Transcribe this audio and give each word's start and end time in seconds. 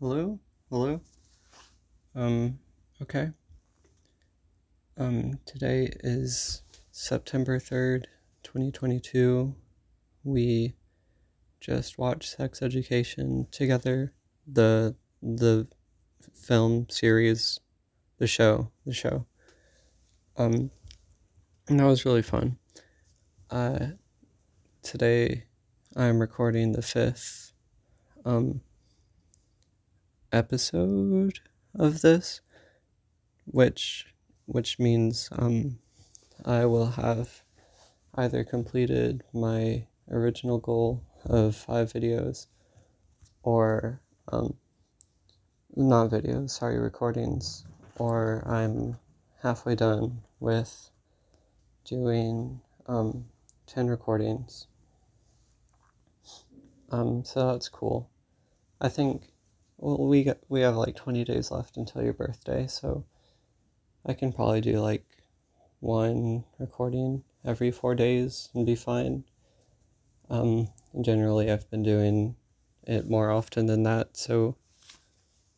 Hello? 0.00 0.40
Hello? 0.70 0.98
Um, 2.14 2.58
okay. 3.02 3.32
Um, 4.96 5.38
today 5.44 5.90
is 6.02 6.62
September 6.90 7.58
3rd, 7.58 8.04
2022. 8.42 9.54
We 10.24 10.72
just 11.60 11.98
watched 11.98 12.34
Sex 12.34 12.62
Education 12.62 13.46
together, 13.50 14.14
the 14.50 14.96
the 15.20 15.68
film 16.32 16.86
series, 16.88 17.60
the 18.16 18.26
show, 18.26 18.70
the 18.86 18.94
show. 18.94 19.26
Um, 20.38 20.70
and 21.68 21.78
that 21.78 21.84
was 21.84 22.06
really 22.06 22.22
fun. 22.22 22.56
Uh, 23.50 23.88
today 24.82 25.44
I'm 25.94 26.20
recording 26.20 26.72
the 26.72 26.80
fifth 26.80 27.52
um 28.24 28.62
episode 30.32 31.40
of 31.74 32.00
this, 32.00 32.40
which 33.44 34.06
which 34.46 34.78
means 34.78 35.28
um, 35.32 35.78
I 36.44 36.64
will 36.64 36.86
have 36.86 37.42
either 38.14 38.42
completed 38.42 39.22
my 39.32 39.86
original 40.10 40.58
goal 40.58 41.02
of 41.24 41.54
five 41.54 41.92
videos 41.92 42.46
or 43.42 44.00
um, 44.32 44.54
not 45.76 46.10
videos, 46.10 46.50
sorry, 46.50 46.78
recordings, 46.78 47.64
or 47.96 48.42
I'm 48.46 48.98
halfway 49.42 49.74
done 49.74 50.22
with 50.40 50.90
doing 51.84 52.60
um, 52.86 53.26
10 53.66 53.88
recordings. 53.88 54.66
Um, 56.90 57.24
so 57.24 57.52
that's 57.52 57.68
cool. 57.68 58.10
I 58.80 58.88
think 58.88 59.32
well, 59.80 60.06
we 60.06 60.24
got, 60.24 60.38
we 60.48 60.60
have 60.60 60.76
like 60.76 60.94
20 60.94 61.24
days 61.24 61.50
left 61.50 61.78
until 61.78 62.02
your 62.02 62.12
birthday, 62.12 62.66
so 62.66 63.04
I 64.04 64.12
can 64.12 64.32
probably 64.32 64.60
do 64.60 64.78
like 64.78 65.04
one 65.80 66.44
recording 66.58 67.24
every 67.44 67.70
four 67.70 67.94
days 67.94 68.50
and 68.54 68.66
be 68.66 68.74
fine. 68.74 69.24
Um, 70.28 70.68
generally, 71.00 71.50
I've 71.50 71.70
been 71.70 71.82
doing 71.82 72.36
it 72.86 73.08
more 73.08 73.30
often 73.30 73.66
than 73.66 73.82
that, 73.84 74.18
so 74.18 74.56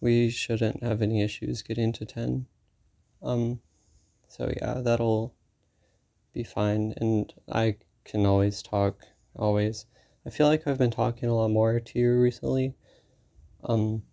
we 0.01 0.31
shouldn't 0.31 0.85
have 0.85 1.03
any 1.03 1.21
issues 1.21 1.63
getting 1.63 1.93
to 1.95 2.07
10. 2.07 2.47
Um, 3.23 3.61
so 4.29 4.53
yeah, 4.57 4.81
that'll 4.85 5.35
be 6.33 6.45
fine, 6.45 6.95
and 6.97 7.33
I 7.51 7.77
can 8.05 8.25
always 8.25 8.63
talk, 8.63 9.01
always. 9.35 9.87
I 10.25 10.31
feel 10.31 10.47
like 10.47 10.67
I've 10.67 10.79
been 10.79 10.93
talking 10.93 11.29
a 11.29 11.35
lot 11.35 11.49
more 11.49 11.81
to 11.81 11.99
you 11.99 12.21
recently. 12.21 12.75
Um, 13.65 14.05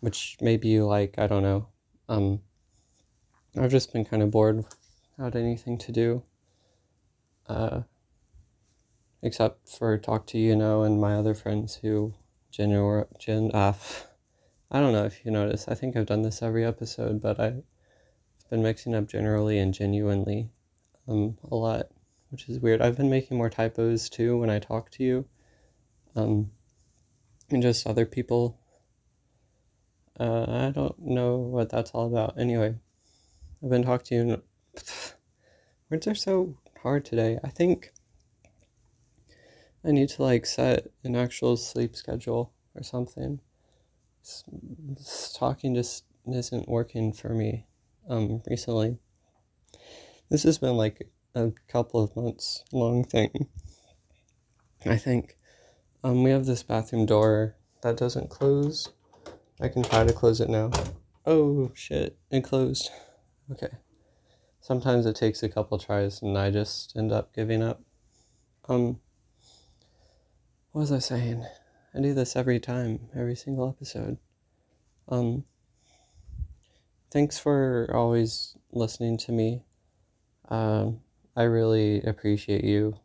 which 0.00 0.36
maybe 0.40 0.68
you 0.68 0.86
like, 0.86 1.14
I 1.18 1.26
don't 1.26 1.42
know. 1.42 1.68
Um, 2.08 2.40
I've 3.56 3.70
just 3.70 3.92
been 3.92 4.04
kind 4.04 4.22
of 4.22 4.30
bored 4.30 4.64
without 5.16 5.36
anything 5.36 5.78
to 5.78 5.92
do. 5.92 6.22
Uh, 7.46 7.82
except 9.22 9.68
for 9.68 9.96
talk 9.98 10.26
to 10.26 10.38
you 10.38 10.54
know 10.54 10.82
and 10.82 11.00
my 11.00 11.14
other 11.14 11.34
friends 11.34 11.76
who 11.76 12.14
genu- 12.50 13.06
gen 13.18 13.50
uh, 13.52 13.72
I 14.70 14.80
don't 14.80 14.92
know 14.92 15.06
if 15.06 15.24
you 15.24 15.30
notice. 15.30 15.66
I 15.66 15.74
think 15.74 15.96
I've 15.96 16.06
done 16.06 16.20
this 16.20 16.42
every 16.42 16.64
episode, 16.64 17.22
but 17.22 17.40
I've 17.40 17.62
been 18.50 18.62
mixing 18.62 18.94
up 18.94 19.08
generally 19.08 19.58
and 19.58 19.72
genuinely 19.72 20.50
um, 21.08 21.38
a 21.50 21.56
lot, 21.56 21.88
which 22.30 22.50
is 22.50 22.60
weird. 22.60 22.82
I've 22.82 22.96
been 22.96 23.08
making 23.08 23.38
more 23.38 23.48
typos 23.48 24.10
too 24.10 24.38
when 24.38 24.50
I 24.50 24.58
talk 24.58 24.90
to 24.92 25.02
you, 25.02 25.24
um, 26.14 26.50
and 27.48 27.62
just 27.62 27.86
other 27.86 28.04
people 28.04 28.60
uh, 30.18 30.46
I 30.48 30.70
don't 30.70 30.98
know 30.98 31.36
what 31.36 31.70
that's 31.70 31.92
all 31.92 32.06
about. 32.06 32.38
Anyway, 32.38 32.74
I've 33.62 33.70
been 33.70 33.84
talking 33.84 34.28
to 34.28 34.32
you. 34.34 34.42
Words 35.90 36.06
are 36.06 36.14
so 36.14 36.56
hard 36.82 37.04
today. 37.04 37.38
I 37.42 37.48
think 37.48 37.92
I 39.84 39.92
need 39.92 40.08
to 40.10 40.22
like 40.22 40.44
set 40.44 40.88
an 41.04 41.16
actual 41.16 41.56
sleep 41.56 41.96
schedule 41.96 42.52
or 42.74 42.82
something. 42.82 43.40
This 44.22 45.34
talking 45.38 45.74
just 45.74 46.04
isn't 46.26 46.68
working 46.68 47.12
for 47.12 47.30
me 47.30 47.66
um, 48.08 48.42
recently. 48.46 48.98
This 50.28 50.42
has 50.42 50.58
been 50.58 50.76
like 50.76 51.08
a 51.34 51.52
couple 51.68 52.02
of 52.02 52.14
months 52.16 52.64
long 52.72 53.04
thing. 53.04 53.48
I 54.84 54.96
think 54.96 55.36
um, 56.04 56.22
we 56.22 56.30
have 56.30 56.44
this 56.44 56.62
bathroom 56.62 57.06
door 57.06 57.56
that 57.82 57.96
doesn't 57.96 58.30
close 58.30 58.90
I 59.60 59.68
can 59.68 59.82
try 59.82 60.04
to 60.04 60.12
close 60.12 60.40
it 60.40 60.48
now. 60.48 60.70
Oh 61.26 61.72
shit, 61.74 62.16
it 62.30 62.44
closed. 62.44 62.90
Okay. 63.50 63.70
Sometimes 64.60 65.04
it 65.04 65.16
takes 65.16 65.42
a 65.42 65.48
couple 65.48 65.78
tries 65.78 66.22
and 66.22 66.38
I 66.38 66.50
just 66.50 66.96
end 66.96 67.10
up 67.10 67.34
giving 67.34 67.62
up. 67.62 67.80
Um, 68.68 69.00
what 70.70 70.82
was 70.82 70.92
I 70.92 71.00
saying? 71.00 71.44
I 71.92 72.00
do 72.00 72.14
this 72.14 72.36
every 72.36 72.60
time, 72.60 73.08
every 73.16 73.34
single 73.34 73.68
episode. 73.68 74.18
Um, 75.08 75.44
thanks 77.10 77.38
for 77.38 77.90
always 77.92 78.56
listening 78.70 79.18
to 79.18 79.32
me. 79.32 79.64
Um, 80.48 81.00
I 81.34 81.42
really 81.44 82.00
appreciate 82.02 82.62
you. 82.62 83.00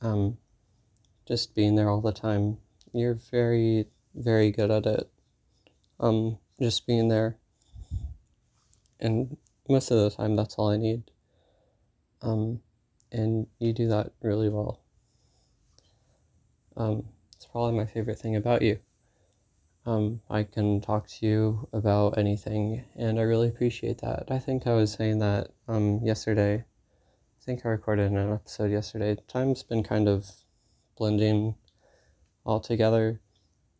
Um, 0.00 0.38
just 1.28 1.54
being 1.54 1.74
there 1.74 1.90
all 1.90 2.00
the 2.00 2.12
time. 2.12 2.56
You're 2.94 3.18
very, 3.30 3.86
very 4.14 4.50
good 4.50 4.70
at 4.70 4.86
it 4.86 5.10
um, 6.00 6.38
just 6.60 6.86
being 6.86 7.08
there. 7.08 7.36
And 8.98 9.36
most 9.68 9.90
of 9.90 9.98
the 9.98 10.10
time, 10.10 10.34
that's 10.34 10.56
all 10.56 10.70
I 10.70 10.76
need. 10.76 11.04
Um, 12.22 12.60
and 13.12 13.46
you 13.58 13.72
do 13.72 13.88
that 13.88 14.12
really 14.22 14.48
well. 14.48 14.80
Um, 16.76 17.04
it's 17.36 17.46
probably 17.46 17.78
my 17.78 17.86
favorite 17.86 18.18
thing 18.18 18.36
about 18.36 18.62
you. 18.62 18.78
Um, 19.86 20.20
I 20.28 20.42
can 20.42 20.80
talk 20.80 21.08
to 21.08 21.26
you 21.26 21.68
about 21.72 22.18
anything, 22.18 22.84
and 22.96 23.18
I 23.18 23.22
really 23.22 23.48
appreciate 23.48 23.98
that. 24.02 24.24
I 24.30 24.38
think 24.38 24.66
I 24.66 24.74
was 24.74 24.92
saying 24.92 25.18
that 25.20 25.48
um, 25.68 26.00
yesterday. 26.04 26.56
I 26.56 27.44
think 27.44 27.64
I 27.64 27.70
recorded 27.70 28.12
an 28.12 28.32
episode 28.32 28.70
yesterday. 28.70 29.16
Time's 29.26 29.62
been 29.62 29.82
kind 29.82 30.06
of 30.06 30.30
blending 30.96 31.54
all 32.44 32.60
together. 32.60 33.20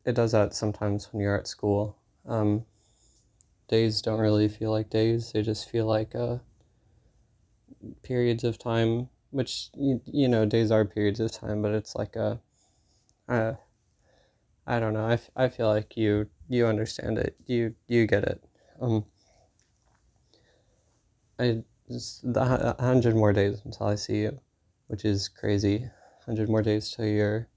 It 0.06 0.14
does 0.14 0.32
that 0.32 0.54
sometimes 0.54 1.12
when 1.12 1.22
you're 1.22 1.38
at 1.38 1.46
school. 1.46 1.99
Um, 2.26 2.64
days 3.68 4.02
don't 4.02 4.20
really 4.20 4.48
feel 4.48 4.70
like 4.70 4.90
days; 4.90 5.32
they 5.32 5.42
just 5.42 5.68
feel 5.68 5.86
like 5.86 6.14
uh, 6.14 6.38
periods 8.02 8.44
of 8.44 8.58
time. 8.58 9.08
Which 9.30 9.70
you, 9.74 10.00
you 10.06 10.28
know, 10.28 10.44
days 10.44 10.70
are 10.72 10.84
periods 10.84 11.20
of 11.20 11.30
time, 11.30 11.62
but 11.62 11.72
it's 11.72 11.94
like 11.94 12.16
a, 12.16 12.40
uh, 13.28 13.54
I 14.66 14.80
don't 14.80 14.92
know. 14.92 15.06
I, 15.06 15.12
f- 15.14 15.30
I 15.36 15.48
feel 15.48 15.68
like 15.68 15.96
you 15.96 16.28
you 16.48 16.66
understand 16.66 17.18
it. 17.18 17.36
You 17.46 17.74
you 17.86 18.06
get 18.06 18.24
it. 18.24 18.42
Um, 18.80 19.04
I 21.38 21.64
just 21.88 22.32
the 22.32 22.76
hundred 22.78 23.16
more 23.16 23.32
days 23.32 23.62
until 23.64 23.86
I 23.86 23.94
see 23.96 24.22
you, 24.22 24.40
which 24.88 25.04
is 25.04 25.28
crazy. 25.28 25.90
Hundred 26.26 26.48
more 26.48 26.62
days 26.62 26.90
till 26.90 27.06
you're, 27.06 27.48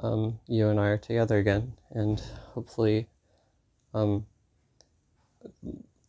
um, 0.00 0.40
you 0.46 0.68
and 0.68 0.78
I 0.80 0.86
are 0.88 0.98
together 0.98 1.36
again, 1.38 1.74
and 1.90 2.20
hopefully 2.54 3.08
um, 3.96 4.26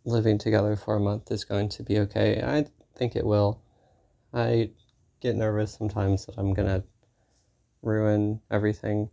living 0.04 0.38
together 0.38 0.76
for 0.76 0.96
a 0.96 1.00
month 1.00 1.32
is 1.32 1.46
going 1.46 1.70
to 1.70 1.84
be 1.84 2.00
okay. 2.00 2.42
I 2.44 2.66
think 2.96 3.16
it 3.16 3.26
will. 3.26 3.62
I 4.34 4.72
get 5.22 5.36
nervous 5.36 5.74
sometimes 5.74 6.26
that 6.26 6.38
I'm 6.38 6.54
gonna 6.54 6.84
ruin 7.82 8.42
everything 8.52 9.10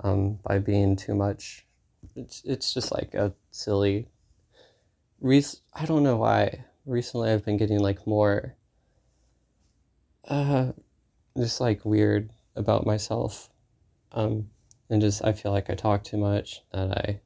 um, 0.00 0.38
by 0.44 0.58
being 0.58 0.96
too 0.96 1.14
much. 1.14 1.66
It's 2.14 2.42
it's 2.44 2.72
just 2.72 2.92
like 2.92 3.14
a 3.14 3.32
silly. 3.50 4.08
Rec- 5.20 5.62
I 5.72 5.86
don't 5.86 6.04
know 6.04 6.16
why. 6.16 6.64
Recently, 6.86 7.30
I've 7.30 7.44
been 7.44 7.56
getting 7.56 7.80
like 7.80 8.06
more. 8.06 8.56
Uh, 10.26 10.72
just 11.36 11.60
like 11.60 11.84
weird 11.84 12.30
about 12.56 12.86
myself, 12.86 13.50
um, 14.12 14.48
and 14.88 15.00
just 15.00 15.24
I 15.24 15.32
feel 15.32 15.52
like 15.52 15.68
I 15.68 15.74
talk 15.74 16.04
too 16.04 16.16
much. 16.16 16.62
That 16.72 16.90
I 16.92 17.20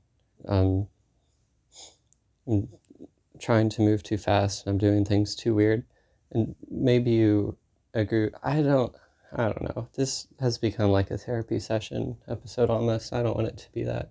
um, 0.49 0.89
I'm 2.47 2.69
trying 3.39 3.69
to 3.71 3.83
move 3.83 4.03
too 4.03 4.19
fast. 4.19 4.67
I'm 4.67 4.79
doing 4.79 5.05
things 5.05 5.35
too 5.35 5.55
weird. 5.55 5.85
And 6.33 6.55
maybe 6.71 7.11
you 7.13 7.57
agree. 7.95 8.31
I 8.43 8.63
don't. 8.63 8.95
I 9.33 9.45
don't 9.45 9.63
know. 9.63 9.89
This 9.95 10.27
has 10.41 10.57
become 10.57 10.91
like 10.91 11.11
a 11.11 11.19
therapy 11.19 11.61
session 11.61 12.17
episode 12.27 12.71
almost. 12.71 13.13
I 13.13 13.23
don't 13.23 13.37
want 13.37 13.49
it 13.49 13.59
to 13.59 13.73
be 13.73 13.85
that. 13.85 14.11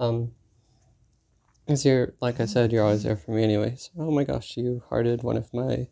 Um, 0.00 0.32
because 1.64 1.84
you're, 1.84 2.12
like 2.20 2.40
I 2.40 2.46
said, 2.46 2.72
you're 2.72 2.82
always 2.82 3.04
there 3.04 3.16
for 3.16 3.30
me, 3.30 3.44
anyways. 3.44 3.90
Oh 3.96 4.10
my 4.10 4.24
gosh, 4.24 4.56
you 4.56 4.82
hearted 4.88 5.22
one 5.22 5.36
of 5.36 5.54
my 5.54 5.86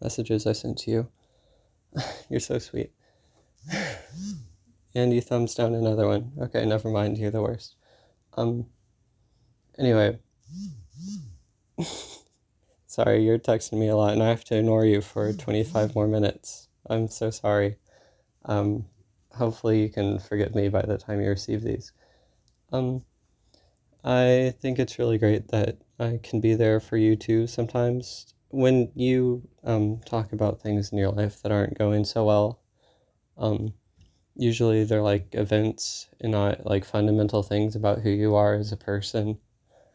messages 0.00 0.46
I 0.46 0.52
sent 0.52 0.78
to 0.78 0.90
you. 0.92 1.08
you're 2.30 2.38
so 2.38 2.60
sweet. 2.60 2.92
and 4.94 5.12
you 5.12 5.20
thumbs 5.20 5.56
down 5.56 5.74
another 5.74 6.06
one. 6.06 6.32
Okay, 6.40 6.64
never 6.64 6.88
mind. 6.88 7.18
You're 7.18 7.32
the 7.32 7.42
worst. 7.42 7.74
Um, 8.36 8.66
Anyway. 9.78 10.18
sorry, 12.86 13.24
you're 13.24 13.38
texting 13.38 13.78
me 13.78 13.88
a 13.88 13.96
lot 13.96 14.12
and 14.12 14.22
I 14.22 14.28
have 14.28 14.44
to 14.44 14.58
ignore 14.58 14.84
you 14.84 15.00
for 15.00 15.32
25 15.32 15.94
more 15.94 16.08
minutes. 16.08 16.68
I'm 16.88 17.08
so 17.08 17.30
sorry. 17.30 17.76
Um, 18.44 18.86
hopefully 19.32 19.82
you 19.82 19.88
can 19.88 20.18
forgive 20.18 20.54
me 20.54 20.68
by 20.68 20.82
the 20.82 20.98
time 20.98 21.20
you 21.20 21.28
receive 21.28 21.62
these. 21.62 21.92
Um, 22.72 23.04
I 24.04 24.54
think 24.60 24.78
it's 24.78 24.98
really 24.98 25.18
great 25.18 25.48
that 25.48 25.78
I 25.98 26.18
can 26.22 26.40
be 26.40 26.54
there 26.54 26.80
for 26.80 26.96
you 26.96 27.14
too 27.16 27.46
sometimes. 27.46 28.34
When 28.50 28.90
you 28.94 29.46
um, 29.64 30.00
talk 30.06 30.32
about 30.32 30.60
things 30.60 30.90
in 30.90 30.98
your 30.98 31.10
life 31.10 31.42
that 31.42 31.52
aren't 31.52 31.76
going 31.76 32.04
so 32.04 32.24
well, 32.24 32.60
um, 33.36 33.74
usually 34.34 34.84
they're 34.84 35.02
like 35.02 35.34
events 35.34 36.08
and 36.20 36.32
not 36.32 36.64
like 36.64 36.84
fundamental 36.84 37.42
things 37.42 37.76
about 37.76 38.00
who 38.00 38.10
you 38.10 38.34
are 38.34 38.54
as 38.54 38.72
a 38.72 38.76
person. 38.76 39.38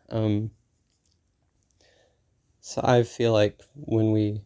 Um, 0.10 0.52
so 2.60 2.82
I 2.84 3.04
feel 3.04 3.34
like 3.34 3.60
when 3.76 4.12
we, 4.12 4.42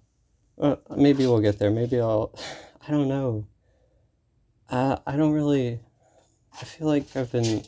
uh, 0.60 0.78
maybe 0.96 1.26
we'll 1.26 1.42
get 1.42 1.60
there. 1.60 1.72
Maybe 1.72 2.00
I'll, 2.00 2.38
I 2.88 2.92
don't 2.92 3.08
know. 3.08 3.48
Uh, 4.70 4.98
I 5.06 5.16
don't 5.16 5.32
really, 5.32 5.80
I 6.60 6.66
feel 6.66 6.88
like 6.88 7.16
I've 7.16 7.32
been 7.32 7.64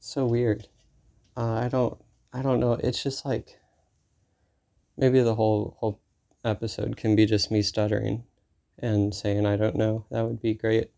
so 0.00 0.26
weird. 0.26 0.66
Uh, 1.36 1.54
I 1.54 1.68
don't, 1.68 1.98
I 2.32 2.42
don't 2.42 2.60
know. 2.60 2.74
It's 2.74 3.02
just 3.02 3.24
like, 3.24 3.58
maybe 4.96 5.20
the 5.20 5.34
whole 5.34 5.76
whole 5.78 6.00
episode 6.44 6.96
can 6.96 7.16
be 7.16 7.26
just 7.26 7.50
me 7.50 7.62
stuttering 7.62 8.24
and 8.78 9.14
saying 9.14 9.46
I 9.46 9.56
don't 9.56 9.76
know. 9.76 10.06
That 10.10 10.24
would 10.24 10.40
be 10.40 10.54
great. 10.54 10.90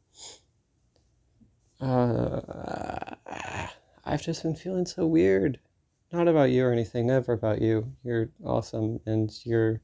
Uh, 1.80 2.40
I've 4.04 4.22
just 4.22 4.42
been 4.42 4.56
feeling 4.56 4.86
so 4.86 5.06
weird. 5.06 5.58
Not 6.16 6.28
about 6.28 6.50
you 6.50 6.64
or 6.64 6.72
anything, 6.72 7.08
never 7.08 7.34
about 7.34 7.60
you. 7.60 7.92
You're 8.02 8.30
awesome, 8.42 9.00
and 9.04 9.30
you're 9.44 9.82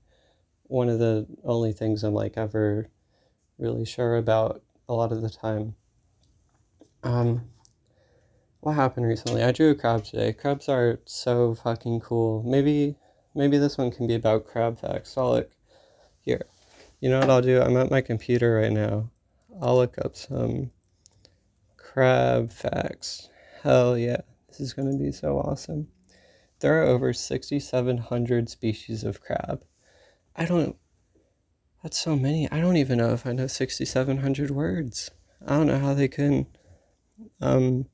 one 0.62 0.88
of 0.88 0.98
the 0.98 1.26
only 1.44 1.74
things 1.74 2.02
I'm 2.02 2.14
like 2.14 2.38
ever 2.38 2.88
really 3.58 3.84
sure 3.84 4.16
about 4.16 4.62
a 4.88 4.94
lot 4.94 5.12
of 5.12 5.20
the 5.20 5.28
time. 5.28 5.74
Um, 7.02 7.42
what 8.60 8.72
happened 8.72 9.04
recently? 9.04 9.42
I 9.42 9.52
drew 9.52 9.72
a 9.72 9.74
crab 9.74 10.04
today. 10.04 10.32
Crabs 10.32 10.70
are 10.70 11.00
so 11.04 11.54
fucking 11.54 12.00
cool. 12.00 12.42
Maybe, 12.46 12.96
maybe 13.34 13.58
this 13.58 13.76
one 13.76 13.90
can 13.90 14.06
be 14.06 14.14
about 14.14 14.46
crab 14.46 14.80
facts. 14.80 15.18
I'll 15.18 15.32
look 15.32 15.50
here. 16.22 16.46
You 17.00 17.10
know 17.10 17.20
what 17.20 17.28
I'll 17.28 17.42
do? 17.42 17.60
I'm 17.60 17.76
at 17.76 17.90
my 17.90 18.00
computer 18.00 18.54
right 18.54 18.72
now. 18.72 19.10
I'll 19.60 19.76
look 19.76 19.98
up 20.02 20.16
some 20.16 20.70
crab 21.76 22.50
facts. 22.50 23.28
Hell 23.62 23.98
yeah. 23.98 24.22
This 24.48 24.60
is 24.60 24.72
going 24.72 24.90
to 24.90 24.96
be 24.96 25.12
so 25.12 25.36
awesome. 25.36 25.88
There 26.62 26.80
are 26.80 26.86
over 26.86 27.12
6,700 27.12 28.48
species 28.48 29.02
of 29.02 29.20
crab. 29.20 29.64
I 30.36 30.44
don't. 30.44 30.76
That's 31.82 31.98
so 31.98 32.14
many. 32.14 32.48
I 32.52 32.60
don't 32.60 32.76
even 32.76 32.98
know 32.98 33.12
if 33.12 33.26
I 33.26 33.32
know 33.32 33.48
6,700 33.48 34.52
words. 34.52 35.10
I 35.44 35.56
don't 35.56 35.66
know 35.66 35.80
how 35.80 35.92
they 35.92 36.06
can 36.06 36.46
um, 37.40 37.86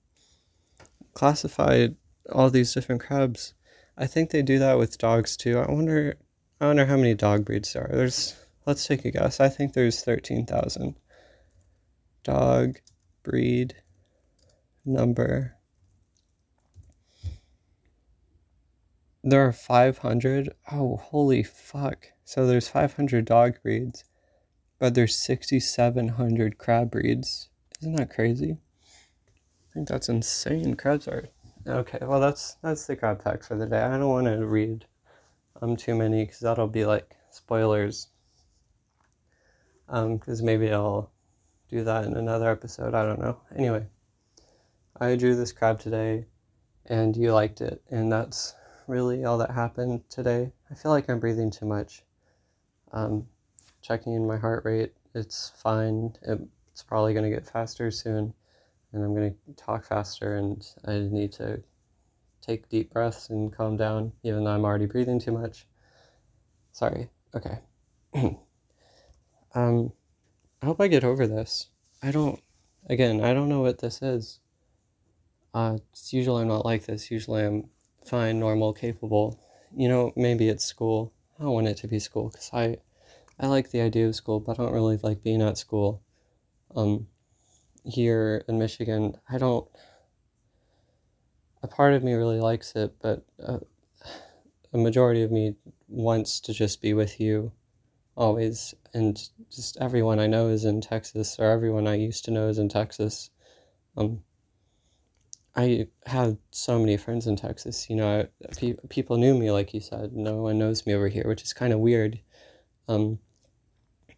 classify 1.15 1.89
all 2.31 2.51
these 2.51 2.75
different 2.75 3.01
crabs. 3.01 3.55
I 3.97 4.07
think 4.07 4.29
they 4.29 4.43
do 4.43 4.59
that 4.59 4.77
with 4.77 4.99
dogs 4.99 5.39
too. 5.39 5.59
I 5.59 5.73
wonder. 5.73 6.17
I 6.61 6.67
wonder 6.67 6.85
how 6.85 6.99
many 6.99 7.15
dog 7.15 7.47
breeds 7.47 7.73
there 7.73 7.91
are. 7.91 7.97
There's. 7.97 8.37
Let's 8.67 8.87
take 8.87 9.07
a 9.07 9.11
guess. 9.11 9.41
I 9.41 9.49
think 9.49 9.73
there's 9.73 10.03
13,000. 10.03 10.95
Dog 12.23 12.81
breed 13.23 13.77
number. 14.85 15.58
There 19.29 19.47
are 19.47 19.53
500. 19.53 20.55
Oh, 20.73 20.97
holy 20.97 21.43
fuck. 21.43 22.07
So 22.25 22.47
there's 22.47 22.69
500 22.69 23.27
dog 23.27 23.61
breeds, 23.63 24.05
but 24.79 24.95
there's 24.95 25.17
6,700 25.17 26.57
crab 26.57 26.91
breeds. 26.91 27.51
Isn't 27.83 27.97
that 27.97 28.09
crazy? 28.09 28.53
I 28.53 29.75
think 29.75 29.89
that's 29.89 30.09
insane. 30.09 30.77
Crabs 30.77 31.07
are. 31.07 31.29
Okay, 31.67 31.99
well, 32.01 32.21
that's 32.21 32.57
that's 32.63 32.87
the 32.87 32.97
crab 32.97 33.23
facts 33.23 33.49
for 33.49 33.57
the 33.57 33.67
day. 33.67 33.83
I 33.83 33.99
don't 33.99 34.09
want 34.09 34.29
to 34.29 34.47
read 34.47 34.87
um 35.61 35.77
too 35.77 35.95
many 35.95 36.25
because 36.25 36.41
that'll 36.41 36.67
be 36.67 36.87
like 36.87 37.15
spoilers. 37.31 38.09
Um, 39.91 40.17
because 40.17 40.43
maybe 40.43 40.73
I'll 40.73 41.11
do 41.69 41.85
that 41.85 42.05
in 42.05 42.17
another 42.17 42.51
episode. 42.51 42.95
I 42.95 43.05
don't 43.05 43.21
know. 43.21 43.39
Anyway. 43.55 43.85
I 44.99 45.17
drew 45.17 45.37
this 45.37 45.53
crab 45.53 45.79
today 45.81 46.25
and 46.87 47.15
you 47.15 47.35
liked 47.35 47.61
it, 47.61 47.83
and 47.91 48.11
that's 48.11 48.55
really 48.89 49.25
all 49.25 49.39
that 49.39 49.51
happened 49.51 50.09
today. 50.09 50.51
I 50.71 50.75
feel 50.75 50.91
like 50.91 51.09
I'm 51.09 51.21
breathing 51.21 51.51
too 51.51 51.67
much. 51.67 52.03
Um, 52.93 53.27
checking 53.83 54.15
in 54.15 54.27
my 54.27 54.37
heart 54.37 54.65
rate, 54.65 54.95
it's 55.15 55.53
fine. 55.63 56.15
It's 56.23 56.83
probably 56.83 57.13
going 57.13 57.31
to 57.31 57.35
get 57.35 57.47
faster 57.47 57.91
soon, 57.91 58.33
and 58.93 59.05
I'm 59.05 59.15
going 59.15 59.35
to 59.35 59.53
talk 59.55 59.85
faster, 59.85 60.37
and 60.37 60.67
I 60.87 61.01
need 61.01 61.33
to 61.33 61.63
take 62.41 62.69
deep 62.69 62.93
breaths 62.93 63.29
and 63.31 63.53
calm 63.53 63.77
down, 63.77 64.13
even 64.23 64.45
though 64.45 64.51
I'm 64.51 64.65
already 64.65 64.87
breathing 64.87 65.21
too 65.21 65.33
much. 65.33 65.67
Sorry. 66.73 67.11
Okay. 67.35 67.59
um, 69.55 69.93
I 70.63 70.67
hope 70.67 70.81
I 70.81 70.89
get 70.89 71.05
over 71.05 71.27
this. 71.27 71.69
I 72.03 72.11
don't, 72.11 72.41
again, 72.89 73.23
I 73.23 73.35
don't 73.35 73.49
know 73.49 73.61
what 73.61 73.79
this 73.79 74.01
is. 74.01 74.41
Uh, 75.53 75.79
it's 75.93 76.13
usually 76.13 76.43
I'm 76.43 76.49
not 76.49 76.65
like 76.65 76.87
this. 76.87 77.11
Usually 77.11 77.45
I'm 77.45 77.69
fine, 78.09 78.41
normal, 78.41 78.73
capable. 78.73 79.39
You 79.77 79.89
know, 79.89 80.13
maybe 80.17 80.49
it's 80.49 80.65
school. 80.65 81.13
I 81.39 81.45
don't 81.45 81.53
want 81.53 81.69
it 81.69 81.77
to 81.79 81.89
be 81.89 81.99
school 81.99 82.31
because 82.31 82.51
I, 82.53 82.79
I 83.39 83.47
like 83.47 83.71
the 83.71 83.81
idea 83.81 84.09
of 84.09 84.15
school, 84.15 84.41
but 84.41 84.59
I 84.59 84.63
don't 84.63 84.73
really 84.73 84.99
like 85.03 85.23
being 85.23 85.43
at 85.43 85.59
school. 85.59 86.03
Um, 86.75 87.07
here 87.85 88.45
in 88.49 88.59
Michigan, 88.59 89.17
I 89.29 89.39
don't. 89.39 89.69
A 91.63 91.69
part 91.69 91.95
of 91.95 92.03
me 92.03 92.15
really 92.15 92.41
likes 92.41 92.75
it, 92.77 92.95
but 93.01 93.25
uh, 93.45 93.59
a 94.73 94.79
majority 94.79 95.23
of 95.23 95.33
me 95.33 95.57
wants 95.89 96.41
to 96.41 96.53
just 96.53 96.81
be 96.81 96.95
with 96.95 97.21
you, 97.21 97.53
always. 98.17 98.75
And 98.95 99.21
just 99.51 99.77
everyone 99.81 100.19
I 100.19 100.27
know 100.27 100.49
is 100.49 100.65
in 100.65 100.81
Texas, 100.81 101.37
or 101.39 101.47
everyone 101.47 101.87
I 101.87 101.95
used 101.95 102.25
to 102.27 102.31
know 102.31 102.49
is 102.49 102.59
in 102.59 102.69
Texas. 102.69 103.31
Um, 103.97 104.23
I 105.59 105.89
have 106.07 106.37
so 106.53 106.79
many 106.79 106.97
friends 106.97 107.27
in 107.27 107.35
Texas. 107.35 107.91
You 107.91 107.97
know, 107.97 108.29
pe- 108.57 108.77
people 108.91 109.17
knew 109.17 109.37
me, 109.37 109.51
like 109.51 109.75
you 109.75 109.81
said. 109.81 110.13
No 110.13 110.37
one 110.37 110.57
knows 110.57 110.87
me 110.87 110.95
over 110.95 111.09
here, 111.09 111.25
which 111.27 111.43
is 111.43 111.53
kind 111.53 111.73
of 111.73 111.81
weird. 111.81 112.21
Um, 112.87 113.19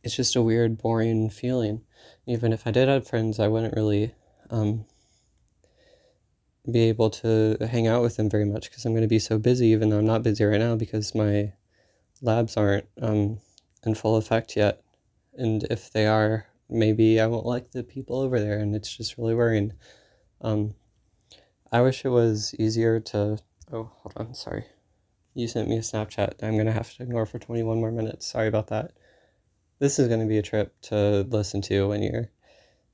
it's 0.02 0.14
just 0.14 0.36
a 0.36 0.42
weird, 0.42 0.76
boring 0.76 1.30
feeling. 1.30 1.80
Even 2.26 2.52
if 2.52 2.66
I 2.66 2.72
did 2.72 2.88
have 2.88 3.08
friends, 3.08 3.40
I 3.40 3.48
wouldn't 3.48 3.74
really 3.74 4.14
um, 4.50 4.84
be 6.70 6.90
able 6.90 7.08
to 7.08 7.56
hang 7.70 7.86
out 7.86 8.02
with 8.02 8.18
them 8.18 8.28
very 8.28 8.44
much 8.44 8.68
because 8.68 8.84
I'm 8.84 8.92
going 8.92 9.00
to 9.00 9.08
be 9.08 9.18
so 9.18 9.38
busy, 9.38 9.68
even 9.68 9.88
though 9.88 9.98
I'm 9.98 10.04
not 10.04 10.22
busy 10.22 10.44
right 10.44 10.60
now 10.60 10.76
because 10.76 11.14
my 11.14 11.54
labs 12.20 12.58
aren't 12.58 12.86
um, 13.00 13.38
in 13.86 13.94
full 13.94 14.16
effect 14.16 14.56
yet. 14.56 14.82
And 15.38 15.64
if 15.70 15.90
they 15.90 16.06
are, 16.06 16.48
maybe 16.68 17.18
I 17.18 17.28
won't 17.28 17.46
like 17.46 17.70
the 17.70 17.82
people 17.82 18.20
over 18.20 18.38
there, 18.38 18.58
and 18.58 18.76
it's 18.76 18.94
just 18.94 19.16
really 19.16 19.34
worrying. 19.34 19.72
Um, 20.42 20.74
I 21.72 21.82
wish 21.82 22.04
it 22.04 22.08
was 22.08 22.54
easier 22.58 23.00
to. 23.00 23.38
Oh, 23.72 23.90
hold 23.98 24.12
on. 24.16 24.34
Sorry. 24.34 24.64
You 25.34 25.46
sent 25.46 25.68
me 25.68 25.76
a 25.76 25.80
Snapchat. 25.80 26.42
I'm 26.42 26.54
going 26.54 26.66
to 26.66 26.72
have 26.72 26.92
to 26.94 27.02
ignore 27.02 27.26
for 27.26 27.38
21 27.38 27.78
more 27.78 27.92
minutes. 27.92 28.26
Sorry 28.26 28.48
about 28.48 28.68
that. 28.68 28.92
This 29.78 29.98
is 29.98 30.08
going 30.08 30.20
to 30.20 30.26
be 30.26 30.38
a 30.38 30.42
trip 30.42 30.74
to 30.82 31.22
listen 31.28 31.62
to 31.62 31.88
when 31.88 32.02
you're 32.02 32.30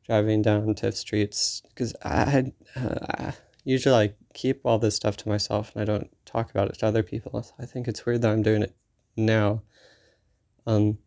driving 0.07 0.43
down 0.43 0.75
Tiff's 0.75 1.03
Treats 1.03 1.63
because 1.69 1.95
I 2.05 2.53
uh, 2.77 3.33
usually 3.65 3.95
I 3.95 4.15
keep 4.35 4.61
all 4.65 4.79
this 4.79 4.95
stuff 4.95 5.17
to 5.19 5.29
myself 5.29 5.73
and 5.75 5.83
I 5.83 5.85
don't 5.85 6.11
talk 6.25 6.51
about 6.51 6.69
it 6.69 6.79
to 6.79 6.87
other 6.87 7.03
people. 7.03 7.45
I 7.59 7.67
think 7.67 7.89
it's 7.89 8.07
weird 8.07 8.23
that 8.23 8.31
I'm 8.31 8.43
doing 8.43 8.63
it 8.63 8.77
now. 9.17 9.63
Um, 10.67 10.99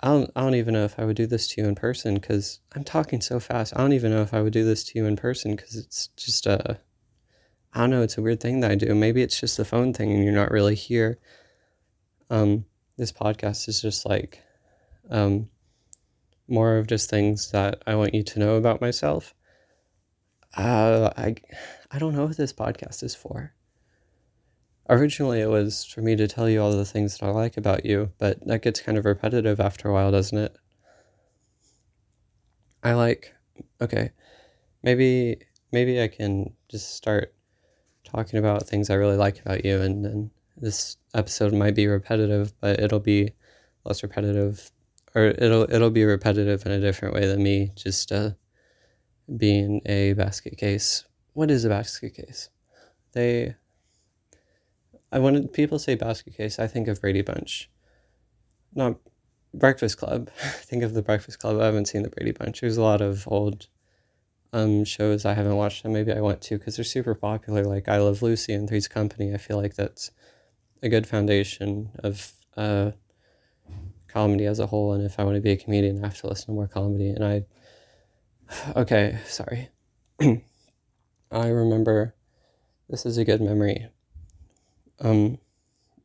I 0.00 0.08
don't, 0.08 0.30
I 0.36 0.42
don't 0.42 0.54
even 0.54 0.74
know 0.74 0.84
if 0.84 0.98
I 0.98 1.04
would 1.04 1.16
do 1.16 1.26
this 1.26 1.48
to 1.48 1.60
you 1.60 1.68
in 1.68 1.74
person 1.74 2.14
because 2.14 2.60
I'm 2.74 2.84
talking 2.84 3.20
so 3.20 3.40
fast. 3.40 3.74
I 3.76 3.80
don't 3.80 3.92
even 3.92 4.12
know 4.12 4.22
if 4.22 4.32
I 4.32 4.40
would 4.40 4.52
do 4.52 4.64
this 4.64 4.84
to 4.84 4.98
you 4.98 5.06
in 5.06 5.16
person 5.16 5.56
because 5.56 5.76
it's 5.76 6.08
just 6.16 6.46
a. 6.46 6.78
I 7.74 7.80
don't 7.80 7.90
know, 7.90 8.02
it's 8.02 8.18
a 8.18 8.22
weird 8.22 8.40
thing 8.40 8.60
that 8.60 8.70
I 8.70 8.74
do. 8.74 8.94
Maybe 8.94 9.22
it's 9.22 9.38
just 9.38 9.56
the 9.56 9.64
phone 9.64 9.92
thing 9.92 10.12
and 10.12 10.24
you're 10.24 10.32
not 10.32 10.50
really 10.50 10.74
here. 10.74 11.18
Um, 12.30 12.64
this 12.96 13.12
podcast 13.12 13.68
is 13.68 13.80
just 13.80 14.06
like 14.06 14.42
um, 15.10 15.48
more 16.48 16.78
of 16.78 16.86
just 16.86 17.10
things 17.10 17.50
that 17.52 17.82
I 17.86 17.94
want 17.94 18.14
you 18.14 18.22
to 18.22 18.38
know 18.38 18.56
about 18.56 18.80
myself. 18.80 19.34
Uh, 20.56 21.10
I, 21.16 21.36
I 21.90 21.98
don't 21.98 22.14
know 22.14 22.26
what 22.26 22.36
this 22.36 22.52
podcast 22.52 23.02
is 23.02 23.14
for. 23.14 23.52
Originally, 24.88 25.40
it 25.42 25.50
was 25.50 25.84
for 25.84 26.00
me 26.00 26.16
to 26.16 26.26
tell 26.26 26.48
you 26.48 26.62
all 26.62 26.72
the 26.72 26.84
things 26.84 27.18
that 27.18 27.26
I 27.26 27.30
like 27.30 27.58
about 27.58 27.84
you, 27.84 28.10
but 28.18 28.44
that 28.46 28.62
gets 28.62 28.80
kind 28.80 28.96
of 28.96 29.04
repetitive 29.04 29.60
after 29.60 29.88
a 29.88 29.92
while, 29.92 30.10
doesn't 30.10 30.38
it? 30.38 30.56
I 32.82 32.94
like, 32.94 33.34
okay, 33.82 34.12
maybe 34.82 35.42
maybe 35.72 36.00
I 36.00 36.08
can 36.08 36.54
just 36.70 36.94
start 36.94 37.34
talking 38.10 38.38
about 38.38 38.66
things 38.66 38.90
I 38.90 38.94
really 38.94 39.16
like 39.16 39.40
about 39.40 39.64
you, 39.64 39.80
and 39.80 40.04
then 40.04 40.30
this 40.56 40.96
episode 41.14 41.52
might 41.52 41.74
be 41.74 41.86
repetitive, 41.86 42.52
but 42.60 42.80
it'll 42.80 43.00
be 43.00 43.32
less 43.84 44.02
repetitive, 44.02 44.70
or 45.14 45.26
it'll 45.26 45.72
it'll 45.72 45.90
be 45.90 46.04
repetitive 46.04 46.64
in 46.66 46.72
a 46.72 46.80
different 46.80 47.14
way 47.14 47.26
than 47.26 47.42
me 47.42 47.72
just 47.74 48.12
uh, 48.12 48.30
being 49.36 49.80
a 49.86 50.14
basket 50.14 50.56
case. 50.56 51.04
What 51.34 51.50
is 51.50 51.64
a 51.64 51.68
basket 51.68 52.14
case? 52.14 52.50
They. 53.12 53.54
I 55.10 55.18
wanted 55.20 55.52
people 55.54 55.78
say 55.78 55.94
basket 55.94 56.36
case. 56.36 56.58
I 56.58 56.66
think 56.66 56.86
of 56.86 57.00
Brady 57.00 57.22
Bunch, 57.22 57.70
not 58.74 58.96
Breakfast 59.54 59.96
Club. 59.96 60.30
think 60.38 60.82
of 60.82 60.94
the 60.94 61.02
Breakfast 61.02 61.38
Club. 61.38 61.60
I 61.60 61.66
haven't 61.66 61.86
seen 61.86 62.02
the 62.02 62.10
Brady 62.10 62.32
Bunch. 62.32 62.60
There's 62.60 62.76
a 62.76 62.82
lot 62.82 63.00
of 63.00 63.26
old 63.28 63.68
um, 64.52 64.84
shows 64.84 65.24
I 65.24 65.34
haven't 65.34 65.56
watched 65.56 65.84
and 65.84 65.92
maybe 65.92 66.12
I 66.12 66.20
want 66.20 66.40
to 66.42 66.58
because 66.58 66.76
they're 66.76 66.84
super 66.84 67.14
popular. 67.14 67.64
Like 67.64 67.88
I 67.88 67.98
Love 67.98 68.22
Lucy 68.22 68.54
and 68.54 68.68
Three's 68.68 68.88
Company. 68.88 69.34
I 69.34 69.38
feel 69.38 69.60
like 69.60 69.74
that's 69.74 70.10
a 70.82 70.88
good 70.88 71.06
foundation 71.06 71.90
of 71.98 72.32
uh, 72.56 72.92
comedy 74.06 74.46
as 74.46 74.58
a 74.58 74.66
whole. 74.66 74.92
And 74.92 75.04
if 75.04 75.18
I 75.18 75.24
want 75.24 75.36
to 75.36 75.40
be 75.40 75.52
a 75.52 75.56
comedian, 75.56 76.02
I 76.02 76.08
have 76.08 76.20
to 76.20 76.28
listen 76.28 76.46
to 76.46 76.52
more 76.52 76.68
comedy. 76.68 77.10
And 77.10 77.24
I, 77.24 77.44
okay, 78.76 79.18
sorry. 79.26 79.68
I 80.20 81.48
remember 81.48 82.14
this 82.88 83.04
is 83.04 83.18
a 83.18 83.24
good 83.24 83.40
memory. 83.40 83.88
Um, 85.00 85.38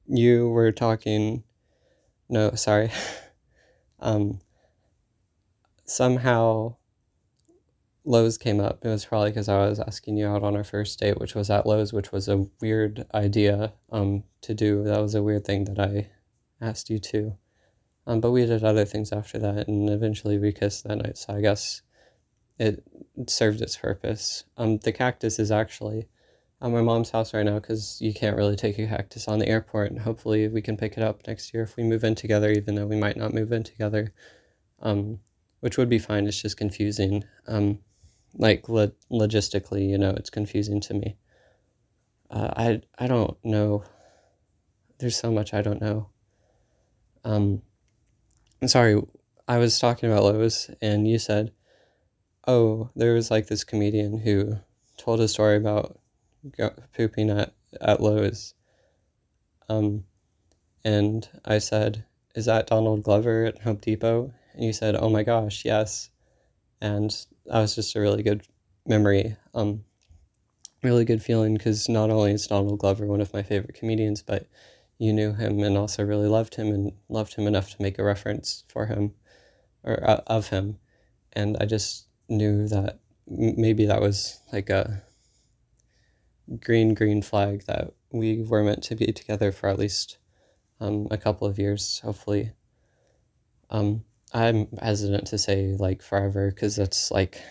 you 0.07 0.49
were 0.49 0.71
talking. 0.71 1.43
No, 2.29 2.51
sorry. 2.55 2.91
um, 3.99 4.41
somehow 5.85 6.75
Lowe's 8.05 8.37
came 8.37 8.59
up. 8.59 8.83
It 8.83 8.89
was 8.89 9.05
probably 9.05 9.29
because 9.29 9.47
I 9.47 9.67
was 9.67 9.79
asking 9.79 10.17
you 10.17 10.27
out 10.27 10.43
on 10.43 10.55
our 10.55 10.63
first 10.63 10.99
date, 10.99 11.19
which 11.19 11.35
was 11.35 11.49
at 11.49 11.65
Lowe's, 11.65 11.93
which 11.93 12.11
was 12.11 12.27
a 12.27 12.45
weird 12.61 13.05
idea 13.13 13.73
um, 13.91 14.23
to 14.41 14.53
do. 14.53 14.83
That 14.83 15.01
was 15.01 15.15
a 15.15 15.23
weird 15.23 15.45
thing 15.45 15.63
that 15.65 15.79
I 15.79 16.09
asked 16.59 16.89
you 16.89 16.99
to. 16.99 17.37
Um, 18.05 18.19
but 18.19 18.31
we 18.31 18.45
did 18.45 18.63
other 18.63 18.83
things 18.83 19.13
after 19.13 19.39
that, 19.39 19.69
and 19.69 19.89
eventually 19.89 20.37
we 20.37 20.51
kissed 20.51 20.83
that 20.83 20.97
night. 20.97 21.17
So 21.17 21.33
I 21.33 21.41
guess 21.41 21.81
it 22.59 22.83
served 23.27 23.61
its 23.61 23.77
purpose. 23.77 24.43
Um, 24.57 24.77
the 24.79 24.91
cactus 24.91 25.39
is 25.39 25.51
actually 25.51 26.09
at 26.61 26.71
my 26.71 26.81
mom's 26.81 27.11
house 27.11 27.33
right 27.33 27.45
now 27.45 27.59
because 27.59 27.99
you 28.01 28.13
can't 28.13 28.37
really 28.37 28.55
take 28.55 28.79
a 28.79 28.87
cactus 28.87 29.27
on 29.27 29.39
the 29.39 29.47
airport. 29.47 29.91
And 29.91 30.01
hopefully 30.01 30.47
we 30.49 30.61
can 30.61 30.77
pick 30.77 30.97
it 30.97 31.03
up 31.03 31.25
next 31.27 31.53
year 31.53 31.63
if 31.63 31.77
we 31.77 31.83
move 31.83 32.03
in 32.03 32.15
together, 32.15 32.51
even 32.51 32.75
though 32.75 32.85
we 32.85 32.97
might 32.97 33.17
not 33.17 33.33
move 33.33 33.51
in 33.53 33.63
together, 33.63 34.13
um, 34.81 35.19
which 35.61 35.77
would 35.77 35.89
be 35.89 35.99
fine. 35.99 36.27
It's 36.27 36.41
just 36.41 36.57
confusing. 36.57 37.23
Um, 37.47 37.79
like 38.35 38.69
lo- 38.69 38.91
logistically, 39.11 39.87
you 39.89 39.97
know, 39.97 40.11
it's 40.11 40.29
confusing 40.29 40.79
to 40.81 40.93
me. 40.93 41.17
Uh, 42.29 42.51
I 42.55 42.81
I 42.97 43.07
don't 43.07 43.37
know. 43.43 43.83
There's 44.99 45.17
so 45.17 45.31
much 45.31 45.53
I 45.53 45.61
don't 45.61 45.81
know. 45.81 46.09
Um, 47.23 47.61
I'm 48.61 48.67
sorry. 48.67 49.01
I 49.47 49.57
was 49.57 49.77
talking 49.79 50.09
about 50.09 50.23
Lowe's, 50.23 50.69
and 50.81 51.07
you 51.07 51.19
said, 51.19 51.51
"Oh, 52.47 52.89
there 52.95 53.13
was 53.13 53.29
like 53.31 53.47
this 53.47 53.63
comedian 53.63 54.19
who 54.19 54.57
told 54.97 55.19
a 55.19 55.27
story 55.27 55.57
about 55.57 55.99
go- 56.57 56.75
pooping 56.95 57.29
at 57.29 57.53
at 57.81 58.01
Lowe's." 58.01 58.53
Um, 59.69 60.05
and 60.85 61.27
I 61.45 61.59
said, 61.59 62.05
"Is 62.35 62.45
that 62.45 62.67
Donald 62.67 63.03
Glover 63.03 63.45
at 63.45 63.59
Home 63.63 63.77
Depot?" 63.77 64.33
And 64.53 64.63
you 64.63 64.73
said, 64.73 64.95
"Oh 64.95 65.09
my 65.09 65.23
gosh, 65.23 65.65
yes." 65.65 66.09
And 66.83 67.09
that 67.45 67.59
was 67.59 67.75
just 67.75 67.95
a 67.95 68.01
really 68.01 68.23
good 68.23 68.45
memory. 68.85 69.37
Um, 69.55 69.85
really 70.83 71.05
good 71.05 71.23
feeling 71.23 71.53
because 71.53 71.87
not 71.87 72.09
only 72.09 72.33
is 72.33 72.45
Donald 72.45 72.77
Glover 72.77 73.05
one 73.05 73.21
of 73.21 73.33
my 73.33 73.41
favorite 73.41 73.73
comedians, 73.73 74.21
but 74.21 74.47
you 74.97 75.13
knew 75.13 75.31
him 75.31 75.63
and 75.63 75.77
also 75.77 76.03
really 76.03 76.27
loved 76.27 76.55
him 76.55 76.67
and 76.67 76.91
loved 77.07 77.35
him 77.35 77.47
enough 77.47 77.71
to 77.71 77.81
make 77.81 77.97
a 77.97 78.03
reference 78.03 78.65
for 78.67 78.85
him 78.85 79.13
or 79.83 79.97
uh, 80.03 80.21
of 80.27 80.49
him. 80.49 80.77
And 81.31 81.55
I 81.61 81.65
just 81.65 82.07
knew 82.27 82.67
that 82.67 82.99
maybe 83.27 83.85
that 83.85 84.01
was 84.01 84.41
like 84.51 84.69
a 84.69 85.03
green, 86.59 86.93
green 86.93 87.21
flag 87.21 87.63
that 87.65 87.93
we 88.11 88.43
were 88.43 88.61
meant 88.61 88.83
to 88.83 88.95
be 88.95 89.07
together 89.13 89.53
for 89.53 89.69
at 89.69 89.79
least 89.79 90.17
um, 90.81 91.07
a 91.09 91.17
couple 91.17 91.47
of 91.47 91.57
years, 91.57 92.01
hopefully. 92.03 92.51
Um, 93.69 94.03
I'm 94.33 94.67
hesitant 94.81 95.27
to 95.27 95.37
say 95.37 95.75
like 95.77 96.01
forever 96.01 96.49
because 96.49 96.75
that's 96.75 97.11
like, 97.11 97.41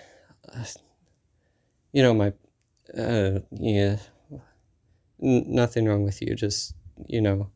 you 1.93 2.03
know, 2.03 2.15
my, 2.15 2.33
uh, 2.99 3.41
yeah, 3.53 3.99
n- 5.23 5.45
nothing 5.49 5.87
wrong 5.87 6.03
with 6.05 6.21
you. 6.23 6.35
Just, 6.35 6.75
you 7.07 7.21
know, 7.21 7.51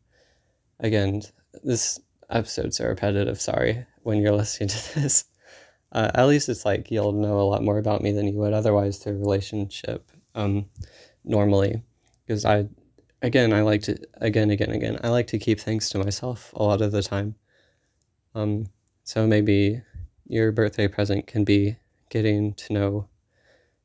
again, 0.81 1.23
this 1.65 2.01
episodes 2.31 2.81
are 2.81 2.89
repetitive. 2.89 3.41
Sorry 3.41 3.87
when 4.03 4.21
you're 4.21 4.33
listening 4.37 4.69
to 4.71 4.95
this. 5.01 5.25
Uh, 5.93 6.11
at 6.15 6.27
least 6.27 6.49
it's 6.49 6.65
like 6.65 6.91
you'll 6.91 7.13
know 7.13 7.41
a 7.41 7.49
lot 7.49 7.65
more 7.65 7.79
about 7.79 8.03
me 8.03 8.13
than 8.13 8.27
you 8.27 8.39
would 8.39 8.53
otherwise 8.53 8.99
through 8.99 9.19
relationship 9.19 10.11
um, 10.35 10.67
normally. 11.25 11.83
Because 12.27 12.45
I, 12.45 12.69
again, 13.23 13.53
I 13.53 13.63
like 13.63 13.83
to, 13.83 13.99
again, 14.15 14.51
again, 14.51 14.71
again, 14.71 15.01
I 15.03 15.09
like 15.09 15.29
to 15.29 15.39
keep 15.39 15.61
things 15.61 15.89
to 15.91 15.99
myself 15.99 16.53
a 16.55 16.63
lot 16.63 16.83
of 16.83 16.93
the 16.93 17.03
time. 17.03 17.37
Um, 18.35 18.67
so 19.07 19.25
maybe 19.25 19.81
your 20.27 20.51
birthday 20.51 20.89
present 20.89 21.29
can 21.29 21.45
be 21.45 21.77
getting 22.11 22.53
to 22.55 22.73
know 22.73 23.09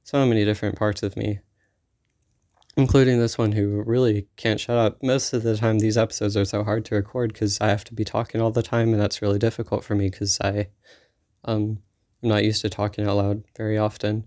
so 0.04 0.26
many 0.26 0.44
different 0.44 0.76
parts 0.76 1.04
of 1.04 1.16
me, 1.16 1.40
including 2.76 3.20
this 3.20 3.38
one 3.38 3.52
who 3.52 3.84
really 3.86 4.28
can't 4.36 4.60
shut 4.60 4.78
up. 4.78 4.98
Most 5.04 5.34
of 5.34 5.44
the 5.44 5.56
time, 5.56 5.78
these 5.78 5.96
episodes 5.96 6.36
are 6.36 6.44
so 6.44 6.64
hard 6.64 6.86
to 6.86 6.96
record 6.96 7.34
because 7.34 7.62
I 7.62 7.68
have 7.70 7.84
to 7.86 7.94
be 7.94 8.04
talking 8.04 8.42
all 8.42 8.50
the 8.50 8.64
time, 8.64 8.94
and 8.94 9.00
that's 9.00 9.22
really 9.22 9.38
difficult 9.38 9.84
for 9.84 9.94
me 9.94 10.10
because 10.10 10.42
I 10.42 10.70
um, 11.46 11.78
I'm 12.24 12.30
not 12.30 12.44
used 12.44 12.64
to 12.64 12.70
talking 12.72 13.08
out 13.08 13.18
loud 13.18 13.44
very 13.56 13.78
often. 13.78 14.26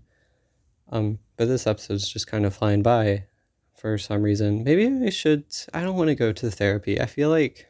Um, 0.93 1.19
but 1.35 1.49
this 1.49 1.67
episode's 1.67 2.07
just 2.07 2.27
kind 2.27 2.45
of 2.45 2.55
flying 2.55 2.83
by 2.83 3.25
for 3.73 3.97
some 3.97 4.23
reason. 4.23 4.63
Maybe 4.63 4.87
I 5.05 5.09
should. 5.09 5.43
I 5.73 5.81
don't 5.81 5.97
want 5.97 6.07
to 6.07 6.15
go 6.15 6.31
to 6.31 6.51
therapy. 6.51 7.01
I 7.01 7.05
feel 7.05 7.29
like 7.29 7.67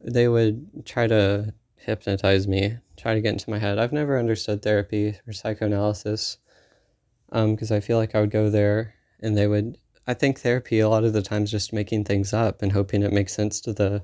they 0.00 0.28
would 0.28 0.86
try 0.86 1.08
to 1.08 1.52
hypnotize 1.84 2.46
me, 2.46 2.78
try 2.96 3.14
to 3.14 3.20
get 3.20 3.32
into 3.32 3.50
my 3.50 3.58
head. 3.58 3.78
I've 3.78 3.92
never 3.92 4.18
understood 4.18 4.62
therapy 4.62 5.18
or 5.26 5.32
psychoanalysis 5.32 6.38
because 7.30 7.70
um, 7.70 7.76
I 7.76 7.80
feel 7.80 7.98
like 7.98 8.14
I 8.14 8.20
would 8.20 8.30
go 8.30 8.50
there 8.50 8.94
and 9.20 9.36
they 9.36 9.46
would. 9.46 9.78
I 10.06 10.14
think 10.14 10.40
therapy 10.40 10.80
a 10.80 10.88
lot 10.88 11.04
of 11.04 11.12
the 11.12 11.22
times 11.22 11.50
just 11.50 11.72
making 11.72 12.04
things 12.04 12.32
up 12.32 12.62
and 12.62 12.72
hoping 12.72 13.02
it 13.02 13.12
makes 13.12 13.34
sense 13.34 13.60
to 13.62 13.72
the 13.72 14.02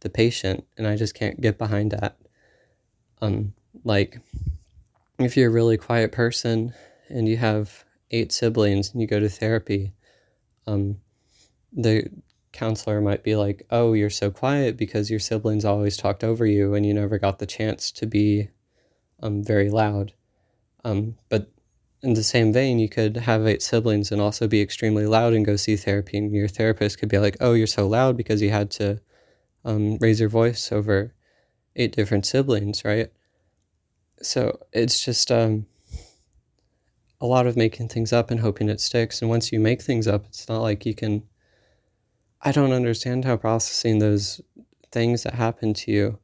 the 0.00 0.10
patient, 0.10 0.64
and 0.76 0.86
I 0.86 0.96
just 0.96 1.14
can't 1.14 1.40
get 1.40 1.58
behind 1.58 1.92
that. 1.92 2.16
Um, 3.20 3.54
like 3.84 4.20
if 5.18 5.36
you're 5.36 5.50
a 5.50 5.52
really 5.52 5.76
quiet 5.76 6.12
person 6.12 6.72
and 7.08 7.28
you 7.28 7.36
have 7.36 7.84
eight 8.10 8.32
siblings 8.32 8.92
and 8.92 9.00
you 9.00 9.06
go 9.06 9.20
to 9.20 9.28
therapy, 9.28 9.92
um, 10.66 11.00
the 11.72 12.08
counselor 12.58 13.00
might 13.00 13.22
be 13.22 13.36
like, 13.36 13.64
"Oh, 13.70 13.92
you're 13.92 14.10
so 14.10 14.30
quiet 14.30 14.76
because 14.76 15.10
your 15.10 15.20
siblings 15.20 15.64
always 15.64 15.96
talked 15.96 16.24
over 16.24 16.44
you 16.44 16.74
and 16.74 16.84
you 16.84 16.92
never 16.92 17.18
got 17.18 17.38
the 17.38 17.46
chance 17.46 17.92
to 17.92 18.06
be 18.06 18.48
um, 19.20 19.44
very 19.44 19.70
loud." 19.70 20.12
Um, 20.84 21.16
but 21.28 21.50
in 22.02 22.14
the 22.14 22.22
same 22.24 22.52
vein, 22.52 22.78
you 22.78 22.88
could 22.88 23.16
have 23.16 23.46
eight 23.46 23.62
siblings 23.62 24.10
and 24.12 24.20
also 24.20 24.48
be 24.48 24.60
extremely 24.60 25.06
loud 25.06 25.34
and 25.34 25.46
go 25.46 25.56
see 25.56 25.76
therapy, 25.76 26.18
and 26.18 26.32
your 26.32 26.48
therapist 26.48 26.98
could 26.98 27.08
be 27.08 27.18
like, 27.18 27.36
"Oh, 27.40 27.52
you're 27.54 27.66
so 27.68 27.86
loud 27.86 28.16
because 28.16 28.42
you 28.42 28.50
had 28.50 28.70
to 28.72 29.00
um, 29.64 29.96
raise 30.00 30.20
your 30.20 30.28
voice 30.28 30.72
over 30.72 31.14
eight 31.76 31.92
different 31.94 32.26
siblings, 32.26 32.84
right?" 32.84 33.12
So 34.20 34.58
it's 34.72 35.04
just 35.04 35.30
um, 35.30 35.66
a 37.20 37.26
lot 37.26 37.46
of 37.46 37.56
making 37.56 37.88
things 37.88 38.12
up 38.12 38.30
and 38.30 38.40
hoping 38.40 38.68
it 38.68 38.80
sticks. 38.80 39.20
And 39.22 39.30
once 39.30 39.52
you 39.52 39.60
make 39.60 39.82
things 39.82 40.08
up, 40.08 40.26
it's 40.26 40.48
not 40.48 40.62
like 40.62 40.84
you 40.86 40.94
can 40.94 41.22
I 42.40 42.52
don't 42.52 42.72
understand 42.72 43.24
how 43.24 43.36
processing 43.36 43.98
those 43.98 44.40
things 44.92 45.24
that 45.24 45.34
happen 45.34 45.74
to 45.74 45.90
you 45.90 46.18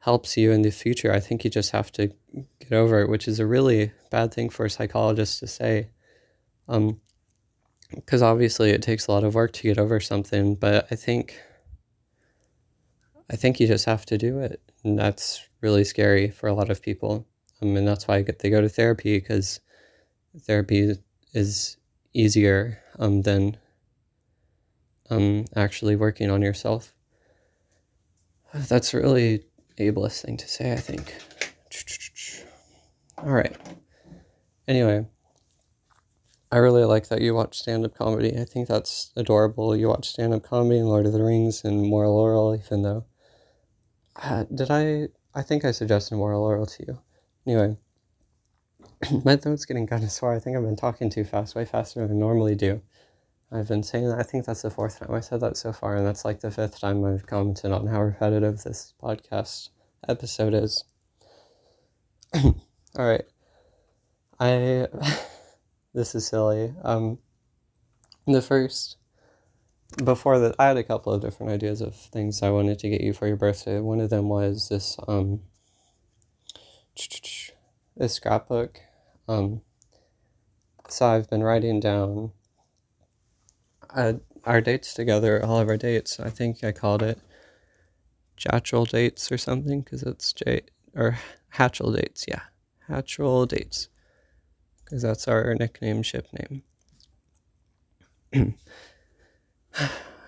helps 0.00 0.36
you 0.36 0.52
in 0.52 0.62
the 0.62 0.70
future. 0.70 1.12
I 1.12 1.20
think 1.20 1.44
you 1.44 1.50
just 1.50 1.72
have 1.72 1.90
to 1.92 2.12
get 2.60 2.72
over 2.72 3.00
it, 3.00 3.08
which 3.08 3.26
is 3.26 3.40
a 3.40 3.46
really 3.46 3.92
bad 4.10 4.32
thing 4.32 4.50
for 4.50 4.66
a 4.66 4.70
psychologist 4.70 5.40
to 5.40 5.46
say. 5.46 5.88
Um, 6.68 7.00
because 7.94 8.22
obviously 8.22 8.70
it 8.70 8.82
takes 8.82 9.06
a 9.06 9.12
lot 9.12 9.24
of 9.24 9.34
work 9.34 9.52
to 9.52 9.62
get 9.62 9.78
over 9.78 10.00
something, 10.00 10.54
but 10.56 10.86
I 10.90 10.96
think 10.96 11.40
I 13.30 13.36
think 13.36 13.58
you 13.58 13.66
just 13.66 13.86
have 13.86 14.06
to 14.06 14.18
do 14.18 14.38
it, 14.38 14.60
and 14.84 14.98
that's 14.98 15.48
really 15.60 15.84
scary 15.84 16.30
for 16.30 16.48
a 16.48 16.54
lot 16.54 16.70
of 16.70 16.82
people. 16.82 17.26
Um, 17.60 17.76
and 17.76 17.86
that's 17.86 18.06
why 18.06 18.22
they 18.22 18.50
go 18.50 18.60
to 18.60 18.68
therapy 18.68 19.18
because 19.18 19.60
therapy 20.42 20.94
is 21.32 21.76
easier 22.12 22.78
um, 22.98 23.22
than 23.22 23.56
um, 25.10 25.44
actually 25.54 25.96
working 25.96 26.30
on 26.30 26.42
yourself. 26.42 26.94
That's 28.54 28.94
really 28.94 29.44
ableist 29.78 30.22
thing 30.22 30.36
to 30.38 30.48
say, 30.48 30.72
I 30.72 30.76
think. 30.76 31.14
All 33.18 33.30
right. 33.30 33.56
Anyway, 34.68 35.06
I 36.50 36.58
really 36.58 36.84
like 36.84 37.08
that 37.08 37.20
you 37.20 37.34
watch 37.34 37.58
stand 37.58 37.84
up 37.84 37.94
comedy. 37.94 38.38
I 38.38 38.44
think 38.44 38.68
that's 38.68 39.12
adorable. 39.16 39.76
You 39.76 39.88
watch 39.88 40.08
stand 40.08 40.34
up 40.34 40.42
comedy 40.42 40.78
and 40.78 40.88
Lord 40.88 41.06
of 41.06 41.12
the 41.12 41.22
Rings 41.22 41.64
and 41.64 41.82
Moral 41.82 42.16
Orel, 42.16 42.58
even 42.58 42.82
though. 42.82 43.04
Uh, 44.16 44.44
did 44.54 44.70
I? 44.70 45.08
I 45.34 45.42
think 45.42 45.64
I 45.64 45.70
suggested 45.72 46.16
Moral 46.16 46.42
Orel 46.42 46.66
to 46.66 46.84
you. 46.86 46.98
Anyway, 47.46 47.76
my 49.24 49.36
throat's 49.36 49.66
getting 49.66 49.86
kind 49.86 50.04
of 50.04 50.10
sore. 50.10 50.34
I 50.34 50.38
think 50.38 50.56
I've 50.56 50.62
been 50.62 50.76
talking 50.76 51.10
too 51.10 51.24
fast, 51.24 51.54
way 51.54 51.64
faster 51.64 52.06
than 52.06 52.16
I 52.16 52.20
normally 52.20 52.54
do. 52.54 52.80
I've 53.52 53.68
been 53.68 53.84
saying 53.84 54.08
that. 54.08 54.18
I 54.18 54.24
think 54.24 54.44
that's 54.44 54.62
the 54.62 54.70
fourth 54.70 54.98
time 54.98 55.14
I 55.14 55.20
said 55.20 55.40
that 55.40 55.56
so 55.56 55.72
far, 55.72 55.96
and 55.96 56.06
that's 56.06 56.24
like 56.24 56.40
the 56.40 56.50
fifth 56.50 56.80
time 56.80 57.04
I've 57.04 57.26
commented 57.26 57.70
on 57.70 57.86
how 57.86 58.02
repetitive 58.02 58.62
this 58.62 58.92
podcast 59.00 59.68
episode 60.08 60.52
is. 60.52 60.84
All 62.34 62.54
right. 62.98 63.24
I. 64.40 64.88
this 65.94 66.14
is 66.16 66.26
silly. 66.26 66.74
Um, 66.82 67.18
the 68.26 68.42
first. 68.42 68.96
Before 70.02 70.40
that, 70.40 70.56
I 70.58 70.66
had 70.66 70.76
a 70.76 70.82
couple 70.82 71.12
of 71.12 71.22
different 71.22 71.52
ideas 71.52 71.80
of 71.80 71.94
things 71.94 72.42
I 72.42 72.50
wanted 72.50 72.80
to 72.80 72.88
get 72.88 73.00
you 73.00 73.12
for 73.12 73.28
your 73.28 73.36
birthday. 73.36 73.78
One 73.78 74.00
of 74.00 74.10
them 74.10 74.28
was 74.28 74.68
this 74.68 74.96
um, 75.06 75.42
this 77.96 78.12
scrapbook. 78.12 78.80
Um, 79.28 79.62
so 80.88 81.06
I've 81.06 81.30
been 81.30 81.44
writing 81.44 81.78
down 81.78 82.32
uh, 83.94 84.14
our 84.44 84.60
dates 84.60 84.94
together, 84.94 85.44
all 85.44 85.58
of 85.58 85.68
our 85.68 85.76
dates. 85.76 86.20
I 86.20 86.30
think 86.30 86.62
I 86.62 86.72
called 86.72 87.02
it 87.02 87.18
Jatchel 88.38 88.88
dates 88.88 89.30
or 89.32 89.38
something 89.38 89.82
because 89.82 90.02
it's 90.02 90.32
J 90.32 90.62
or 90.94 91.18
Hatchel 91.54 91.94
dates. 91.94 92.24
Yeah, 92.28 92.42
Hatchel 92.88 93.46
dates 93.48 93.88
because 94.84 95.02
that's 95.02 95.26
our 95.26 95.54
nickname 95.54 96.02
ship 96.02 96.28
name. 96.32 96.62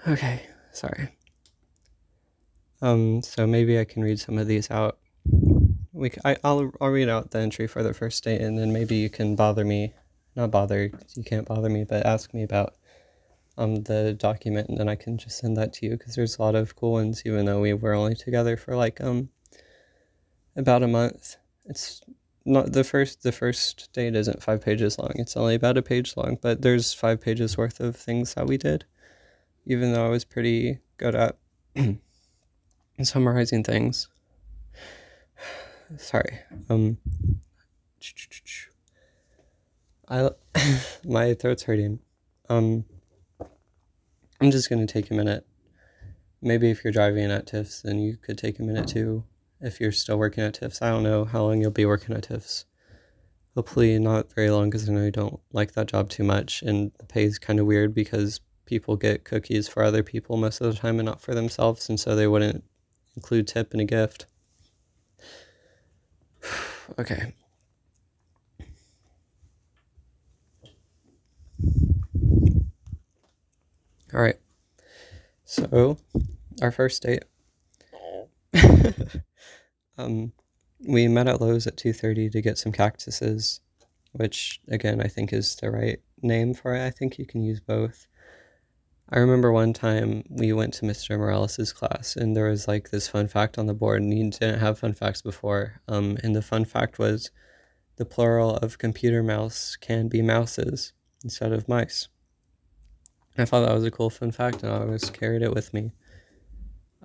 okay, 0.08 0.42
sorry. 0.72 1.10
Um, 2.80 3.22
so 3.22 3.46
maybe 3.46 3.78
I 3.78 3.84
can 3.84 4.02
read 4.02 4.20
some 4.20 4.38
of 4.38 4.46
these 4.46 4.70
out. 4.70 4.98
We, 5.92 6.12
I, 6.24 6.36
I'll, 6.44 6.70
I'll 6.80 6.90
read 6.90 7.08
out 7.08 7.30
the 7.30 7.38
entry 7.38 7.66
for 7.66 7.82
the 7.82 7.94
first 7.94 8.22
date, 8.22 8.40
and 8.40 8.58
then 8.58 8.72
maybe 8.72 8.96
you 8.96 9.10
can 9.10 9.34
bother 9.36 9.64
me, 9.64 9.94
not 10.36 10.50
bother, 10.50 10.92
you 11.16 11.24
can't 11.24 11.46
bother 11.46 11.68
me, 11.68 11.84
but 11.84 12.06
ask 12.06 12.32
me 12.32 12.42
about 12.42 12.74
um, 13.58 13.82
the 13.82 14.14
document 14.14 14.68
and 14.68 14.78
then 14.78 14.88
I 14.88 14.94
can 14.94 15.18
just 15.18 15.38
send 15.38 15.56
that 15.56 15.72
to 15.74 15.86
you 15.86 15.96
because 15.96 16.14
there's 16.14 16.38
a 16.38 16.42
lot 16.42 16.54
of 16.54 16.76
cool 16.76 16.92
ones 16.92 17.22
even 17.26 17.44
though 17.44 17.60
we 17.60 17.74
were 17.74 17.92
only 17.92 18.14
together 18.14 18.56
for 18.56 18.76
like 18.76 19.00
um 19.00 19.28
about 20.56 20.82
a 20.82 20.88
month. 20.88 21.36
It's 21.66 22.00
not 22.44 22.72
the 22.72 22.84
first 22.84 23.22
the 23.22 23.32
first 23.32 23.92
date 23.92 24.14
isn't 24.14 24.42
five 24.42 24.60
pages 24.60 24.98
long. 24.98 25.12
It's 25.16 25.36
only 25.36 25.56
about 25.56 25.76
a 25.76 25.82
page 25.82 26.16
long, 26.16 26.38
but 26.40 26.62
there's 26.62 26.94
five 26.94 27.20
pages 27.20 27.58
worth 27.58 27.80
of 27.80 27.96
things 27.96 28.34
that 28.34 28.46
we 28.46 28.56
did. 28.56 28.84
Even 29.66 29.92
though 29.92 30.06
I 30.06 30.08
was 30.08 30.24
pretty 30.24 30.78
good 30.96 31.14
at 31.14 31.36
summarizing 33.02 33.64
things. 33.64 34.08
Sorry. 35.96 36.38
Um 36.70 36.98
I 40.08 40.30
my 41.04 41.34
throat's 41.34 41.64
hurting. 41.64 41.98
Um 42.48 42.84
I'm 44.40 44.50
just 44.52 44.70
going 44.70 44.86
to 44.86 44.92
take 44.92 45.10
a 45.10 45.14
minute. 45.14 45.44
Maybe 46.40 46.70
if 46.70 46.84
you're 46.84 46.92
driving 46.92 47.30
at 47.30 47.48
Tiff's, 47.48 47.82
then 47.82 47.98
you 47.98 48.16
could 48.16 48.38
take 48.38 48.60
a 48.60 48.62
minute 48.62 48.86
too. 48.86 49.24
If 49.60 49.80
you're 49.80 49.90
still 49.90 50.16
working 50.16 50.44
at 50.44 50.54
Tiff's, 50.54 50.80
I 50.80 50.90
don't 50.90 51.02
know 51.02 51.24
how 51.24 51.42
long 51.42 51.60
you'll 51.60 51.72
be 51.72 51.86
working 51.86 52.14
at 52.14 52.22
Tiff's. 52.24 52.64
Hopefully, 53.56 53.98
not 53.98 54.32
very 54.32 54.50
long 54.50 54.70
because 54.70 54.88
I 54.88 54.92
know 54.92 55.04
you 55.04 55.10
don't 55.10 55.40
like 55.52 55.72
that 55.72 55.88
job 55.88 56.08
too 56.08 56.22
much. 56.22 56.62
And 56.62 56.92
the 57.00 57.06
pay 57.06 57.24
is 57.24 57.40
kind 57.40 57.58
of 57.58 57.66
weird 57.66 57.92
because 57.92 58.40
people 58.66 58.94
get 58.94 59.24
cookies 59.24 59.66
for 59.66 59.82
other 59.82 60.04
people 60.04 60.36
most 60.36 60.60
of 60.60 60.72
the 60.72 60.78
time 60.78 61.00
and 61.00 61.06
not 61.06 61.20
for 61.20 61.34
themselves. 61.34 61.88
And 61.88 61.98
so 61.98 62.14
they 62.14 62.28
wouldn't 62.28 62.62
include 63.16 63.48
tip 63.48 63.74
in 63.74 63.80
a 63.80 63.84
gift. 63.84 64.26
okay. 66.98 67.34
All 74.14 74.20
right. 74.20 74.38
So, 75.44 75.98
our 76.62 76.70
first 76.70 77.02
date. 77.02 77.24
um, 79.98 80.32
we 80.86 81.08
met 81.08 81.28
at 81.28 81.40
Lowe's 81.40 81.66
at 81.66 81.76
2:30 81.76 82.30
to 82.32 82.40
get 82.40 82.58
some 82.58 82.72
cactuses, 82.72 83.60
which 84.12 84.60
again 84.68 85.00
I 85.00 85.08
think 85.08 85.32
is 85.32 85.56
the 85.56 85.70
right 85.70 86.00
name 86.22 86.54
for 86.54 86.74
it. 86.74 86.86
I 86.86 86.90
think 86.90 87.18
you 87.18 87.26
can 87.26 87.42
use 87.42 87.60
both. 87.60 88.06
I 89.10 89.18
remember 89.18 89.52
one 89.52 89.72
time 89.72 90.24
we 90.28 90.52
went 90.52 90.74
to 90.74 90.86
Mr. 90.86 91.18
Morales' 91.18 91.72
class 91.72 92.14
and 92.14 92.36
there 92.36 92.50
was 92.50 92.68
like 92.68 92.90
this 92.90 93.08
fun 93.08 93.26
fact 93.26 93.56
on 93.56 93.66
the 93.66 93.74
board 93.74 94.02
and 94.02 94.12
he 94.12 94.28
didn't 94.28 94.60
have 94.60 94.78
fun 94.78 94.92
facts 94.92 95.22
before. 95.22 95.80
Um, 95.88 96.18
and 96.22 96.36
the 96.36 96.42
fun 96.42 96.66
fact 96.66 96.98
was 96.98 97.30
the 97.96 98.04
plural 98.04 98.56
of 98.56 98.76
computer 98.76 99.22
mouse 99.22 99.76
can 99.76 100.08
be 100.08 100.20
mouses 100.20 100.92
instead 101.24 101.52
of 101.52 101.68
mice. 101.68 102.08
I 103.38 103.44
thought 103.44 103.66
that 103.66 103.74
was 103.74 103.84
a 103.84 103.90
cool 103.90 104.10
fun 104.10 104.32
fact, 104.32 104.62
and 104.62 104.72
I 104.72 104.80
always 104.80 105.10
carried 105.10 105.42
it 105.42 105.54
with 105.54 105.72
me. 105.72 105.92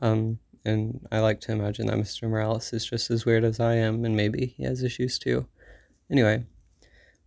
Um, 0.01 0.39
and 0.65 1.05
I 1.11 1.19
like 1.19 1.39
to 1.41 1.51
imagine 1.51 1.87
that 1.87 1.97
Mr. 1.97 2.29
Morales 2.29 2.73
is 2.73 2.85
just 2.85 3.11
as 3.11 3.25
weird 3.25 3.43
as 3.43 3.59
I 3.59 3.75
am, 3.75 4.03
and 4.03 4.15
maybe 4.15 4.47
he 4.57 4.63
has 4.63 4.83
issues 4.83 5.19
too. 5.19 5.45
Anyway, 6.09 6.45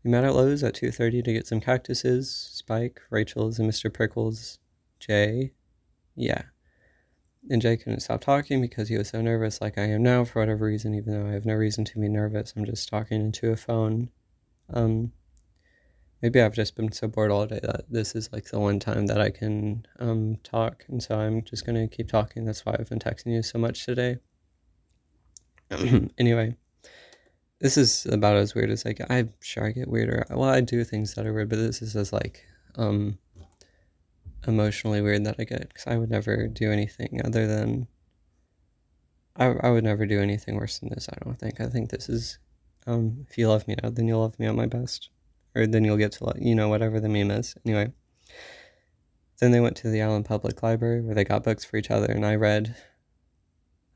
we 0.02 0.10
met 0.10 0.24
at 0.24 0.34
Lowe's 0.34 0.62
at 0.62 0.74
2.30 0.74 1.24
to 1.24 1.32
get 1.32 1.46
some 1.46 1.60
cactuses, 1.60 2.30
Spike, 2.30 3.00
Rachel's, 3.10 3.58
and 3.58 3.70
Mr. 3.70 3.92
Prickles, 3.92 4.58
Jay. 4.98 5.52
Yeah. 6.14 6.42
And 7.48 7.62
Jay 7.62 7.76
couldn't 7.76 8.00
stop 8.00 8.22
talking 8.22 8.60
because 8.60 8.88
he 8.88 8.96
was 8.96 9.10
so 9.10 9.20
nervous, 9.20 9.60
like 9.60 9.78
I 9.78 9.84
am 9.84 10.02
now, 10.02 10.24
for 10.24 10.40
whatever 10.40 10.66
reason, 10.66 10.94
even 10.94 11.12
though 11.12 11.28
I 11.28 11.32
have 11.32 11.46
no 11.46 11.54
reason 11.54 11.84
to 11.84 11.98
be 11.98 12.08
nervous. 12.08 12.54
I'm 12.56 12.64
just 12.64 12.88
talking 12.88 13.20
into 13.20 13.50
a 13.50 13.56
phone. 13.56 14.10
Um, 14.72 15.12
maybe 16.22 16.40
I've 16.40 16.54
just 16.54 16.76
been 16.76 16.92
so 16.92 17.08
bored 17.08 17.30
all 17.30 17.46
day 17.46 17.60
that 17.62 17.84
this 17.90 18.14
is 18.14 18.32
like 18.32 18.46
the 18.46 18.58
one 18.58 18.78
time 18.78 19.06
that 19.06 19.20
I 19.20 19.30
can 19.30 19.86
um, 19.98 20.36
talk, 20.42 20.84
and 20.88 21.02
so 21.02 21.18
I'm 21.18 21.42
just 21.42 21.66
gonna 21.66 21.88
keep 21.88 22.08
talking. 22.08 22.44
That's 22.44 22.64
why 22.64 22.76
I've 22.78 22.88
been 22.88 22.98
texting 22.98 23.34
you 23.34 23.42
so 23.42 23.58
much 23.58 23.84
today. 23.84 24.18
anyway, 26.18 26.56
this 27.60 27.76
is 27.76 28.06
about 28.06 28.36
as 28.36 28.54
weird 28.54 28.70
as 28.70 28.86
I 28.86 28.92
get. 28.92 29.10
I'm 29.10 29.32
sure 29.40 29.66
I 29.66 29.72
get 29.72 29.88
weirder. 29.88 30.24
Well, 30.30 30.48
I 30.48 30.60
do 30.60 30.84
things 30.84 31.14
that 31.14 31.26
are 31.26 31.32
weird, 31.32 31.48
but 31.48 31.56
this 31.56 31.82
is 31.82 31.96
as 31.96 32.12
like 32.12 32.44
um, 32.76 33.18
emotionally 34.46 35.02
weird 35.02 35.24
that 35.24 35.36
I 35.38 35.44
get 35.44 35.68
because 35.68 35.86
I 35.86 35.96
would 35.96 36.10
never 36.10 36.46
do 36.46 36.72
anything 36.72 37.20
other 37.24 37.46
than. 37.46 37.88
I, 39.38 39.48
I 39.48 39.70
would 39.70 39.84
never 39.84 40.06
do 40.06 40.22
anything 40.22 40.56
worse 40.56 40.78
than 40.78 40.88
this. 40.88 41.10
I 41.12 41.22
don't 41.22 41.38
think. 41.38 41.60
I 41.60 41.66
think 41.66 41.90
this 41.90 42.08
is. 42.08 42.38
Um, 42.88 43.26
if 43.28 43.36
you 43.36 43.48
love 43.48 43.66
me 43.66 43.74
now, 43.82 43.90
then 43.90 44.06
you'll 44.06 44.20
love 44.20 44.38
me 44.38 44.46
at 44.46 44.54
my 44.54 44.66
best 44.66 45.10
or 45.56 45.66
then 45.66 45.84
you'll 45.84 45.96
get 45.96 46.12
to 46.12 46.32
you 46.38 46.54
know 46.54 46.68
whatever 46.68 47.00
the 47.00 47.08
meme 47.08 47.30
is. 47.30 47.54
Anyway, 47.64 47.92
then 49.40 49.50
they 49.50 49.60
went 49.60 49.76
to 49.78 49.88
the 49.88 50.00
Allen 50.00 50.22
Public 50.22 50.62
Library 50.62 51.00
where 51.00 51.14
they 51.14 51.24
got 51.24 51.42
books 51.44 51.64
for 51.64 51.76
each 51.76 51.90
other, 51.90 52.06
and 52.06 52.24
I 52.24 52.34
read. 52.36 52.76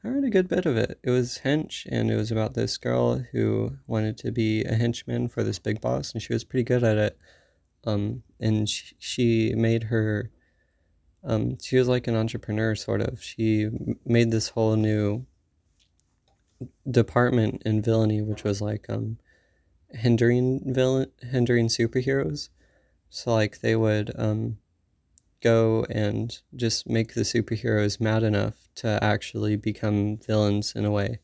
I 0.03 0.09
read 0.09 0.25
a 0.25 0.31
good 0.31 0.49
bit 0.49 0.65
of 0.65 0.79
it. 0.79 0.99
It 1.03 1.11
was 1.11 1.41
Hench, 1.45 1.87
and 1.91 2.11
it 2.11 2.17
was 2.17 2.33
about 2.33 2.55
this 2.55 2.79
girl 2.79 3.19
who 3.33 3.77
wanted 3.87 4.17
to 4.19 4.33
be 4.33 4.65
a 4.65 4.75
henchman 4.75 5.29
for 5.29 5.43
this 5.43 5.59
big 5.59 5.83
boss, 5.83 6.15
and 6.15 6.23
she 6.23 6.33
was 6.33 6.43
pretty 6.43 6.65
good 6.65 6.83
at 6.83 6.97
it. 6.97 7.19
Um, 7.85 8.23
and 8.41 8.67
she, 8.67 8.95
she 8.99 9.55
made 9.55 9.85
her. 9.85 10.31
Um, 11.23 11.59
she 11.61 11.77
was 11.77 11.87
like 11.87 12.07
an 12.07 12.17
entrepreneur, 12.17 12.75
sort 12.75 13.03
of. 13.03 13.23
She 13.23 13.69
made 14.07 14.31
this 14.31 14.49
whole 14.49 14.77
new 14.77 15.27
department 16.91 17.63
in 17.67 17.83
villainy, 17.83 18.23
which 18.23 18.43
was 18.43 18.63
like 18.63 18.87
um, 18.89 19.19
hindering 19.93 20.75
villain 20.75 21.11
hindering 21.23 21.69
superheroes. 21.69 22.49
So 23.09 23.35
like 23.35 23.61
they 23.61 23.77
would 23.77 24.13
um, 24.17 24.59
go 25.43 25.87
and 25.91 26.39
just 26.55 26.89
make 26.89 27.15
the 27.15 27.23
superheroes 27.23 28.01
mad 28.01 28.23
enough 28.23 28.55
to 28.77 29.03
actually 29.03 29.57
become 29.57 30.19
villains 30.19 30.75
in 30.75 30.85
a 30.85 30.91
way, 30.91 31.19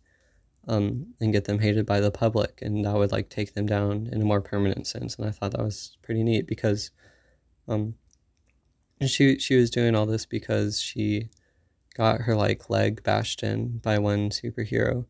um, 0.68 1.14
and 1.20 1.33
get 1.33 1.44
them 1.44 1.61
hated 1.61 1.87
by 1.87 2.00
the 2.00 2.11
public, 2.11 2.61
and 2.62 2.85
that 2.85 2.94
would 2.94 3.12
like 3.12 3.29
take 3.29 3.55
them 3.55 3.66
down 3.66 4.09
in 4.12 4.20
a 4.20 4.24
more 4.24 4.40
permanent 4.40 4.87
sense. 4.87 5.16
And 5.16 5.26
I 5.26 5.31
thought 5.31 5.52
that 5.52 5.62
was 5.62 5.96
pretty 6.02 6.22
neat 6.22 6.46
because, 6.46 6.90
um, 7.68 7.94
she 9.07 9.38
she 9.38 9.57
was 9.57 9.70
doing 9.70 9.94
all 9.94 10.07
this 10.07 10.26
because 10.26 10.81
she 10.81 11.29
got 11.94 12.22
her 12.22 12.35
like 12.35 12.68
leg 12.70 13.02
bashed 13.02 13.42
in 13.42 13.79
by 13.79 13.98
one 13.98 14.31
superhero 14.31 15.07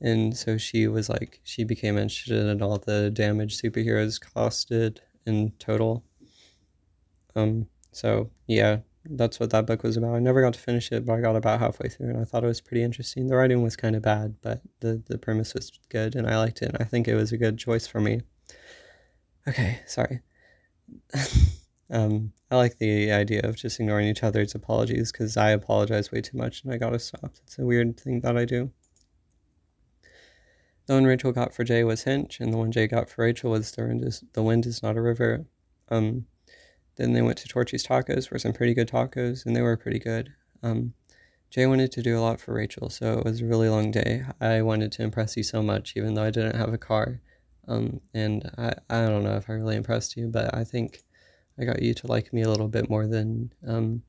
and 0.00 0.36
so 0.36 0.56
she 0.56 0.86
was 0.86 1.08
like 1.08 1.40
she 1.44 1.64
became 1.64 1.98
interested 1.98 2.46
in 2.46 2.62
all 2.62 2.78
the 2.78 3.10
damage 3.10 3.60
superheroes 3.60 4.20
costed 4.20 4.98
in 5.26 5.52
total. 5.58 6.04
Um 7.34 7.66
so 7.92 8.30
yeah 8.46 8.78
that's 9.10 9.40
what 9.40 9.50
that 9.50 9.66
book 9.66 9.82
was 9.82 9.96
about. 9.96 10.14
I 10.14 10.18
never 10.18 10.42
got 10.42 10.54
to 10.54 10.60
finish 10.60 10.92
it 10.92 11.06
but 11.06 11.14
i 11.14 11.20
got 11.20 11.36
about 11.36 11.60
halfway 11.60 11.88
through 11.88 12.10
and 12.10 12.18
i 12.20 12.24
thought 12.24 12.44
it 12.44 12.48
was 12.48 12.60
pretty 12.60 12.82
interesting. 12.82 13.26
The 13.26 13.36
writing 13.36 13.62
was 13.62 13.76
kind 13.76 13.96
of 13.96 14.02
bad 14.02 14.36
but 14.42 14.62
the 14.80 15.02
the 15.06 15.18
premise 15.18 15.54
was 15.54 15.72
good 15.88 16.14
and 16.14 16.26
i 16.26 16.38
liked 16.38 16.62
it 16.62 16.70
and 16.70 16.78
i 16.80 16.84
think 16.84 17.08
it 17.08 17.14
was 17.14 17.32
a 17.32 17.38
good 17.38 17.58
choice 17.58 17.86
for 17.86 18.00
me. 18.00 18.22
Okay 19.48 19.80
sorry. 19.86 20.20
Um, 21.90 22.32
I 22.50 22.56
like 22.56 22.78
the 22.78 23.12
idea 23.12 23.40
of 23.44 23.56
just 23.56 23.80
ignoring 23.80 24.08
each 24.08 24.22
other's 24.22 24.54
apologies 24.54 25.10
because 25.10 25.36
I 25.36 25.50
apologize 25.50 26.12
way 26.12 26.20
too 26.20 26.36
much 26.36 26.62
and 26.62 26.72
I 26.72 26.76
gotta 26.76 26.98
stop. 26.98 27.32
It's 27.44 27.58
a 27.58 27.64
weird 27.64 27.98
thing 27.98 28.20
that 28.20 28.36
I 28.36 28.44
do. 28.44 28.70
The 30.88 30.94
one 30.94 31.04
Rachel 31.04 31.32
got 31.32 31.52
for 31.52 31.64
Jay 31.64 31.84
was 31.84 32.04
Hench, 32.04 32.40
and 32.40 32.50
the 32.50 32.56
one 32.56 32.72
Jay 32.72 32.86
got 32.86 33.10
for 33.10 33.22
Rachel 33.22 33.50
was 33.50 33.70
The 33.72 33.84
Wind 33.84 34.02
is, 34.02 34.24
the 34.32 34.42
wind 34.42 34.64
is 34.64 34.82
Not 34.82 34.96
a 34.96 35.02
River. 35.02 35.44
Um, 35.90 36.24
then 36.96 37.12
they 37.12 37.20
went 37.20 37.36
to 37.38 37.46
Torchy's 37.46 37.86
Tacos 37.86 38.26
for 38.26 38.38
some 38.38 38.54
pretty 38.54 38.72
good 38.72 38.88
tacos, 38.88 39.44
and 39.44 39.54
they 39.54 39.60
were 39.60 39.76
pretty 39.76 39.98
good. 39.98 40.32
Um, 40.62 40.94
Jay 41.50 41.66
wanted 41.66 41.92
to 41.92 42.02
do 42.02 42.18
a 42.18 42.22
lot 42.22 42.40
for 42.40 42.54
Rachel, 42.54 42.88
so 42.88 43.18
it 43.18 43.24
was 43.24 43.42
a 43.42 43.44
really 43.44 43.68
long 43.68 43.90
day. 43.90 44.24
I 44.40 44.62
wanted 44.62 44.90
to 44.92 45.02
impress 45.02 45.36
you 45.36 45.42
so 45.42 45.62
much, 45.62 45.92
even 45.94 46.14
though 46.14 46.24
I 46.24 46.30
didn't 46.30 46.56
have 46.56 46.72
a 46.72 46.78
car. 46.78 47.20
Um, 47.68 48.00
and 48.14 48.50
I, 48.56 48.72
I 48.88 49.02
don't 49.02 49.24
know 49.24 49.36
if 49.36 49.50
I 49.50 49.52
really 49.52 49.76
impressed 49.76 50.16
you, 50.16 50.28
but 50.28 50.54
I 50.54 50.64
think 50.64 51.02
I 51.60 51.66
got 51.66 51.82
you 51.82 51.92
to 51.92 52.06
like 52.06 52.32
me 52.32 52.40
a 52.40 52.48
little 52.48 52.68
bit 52.68 52.88
more 52.88 53.06
than 53.06 53.52
um, 53.66 54.02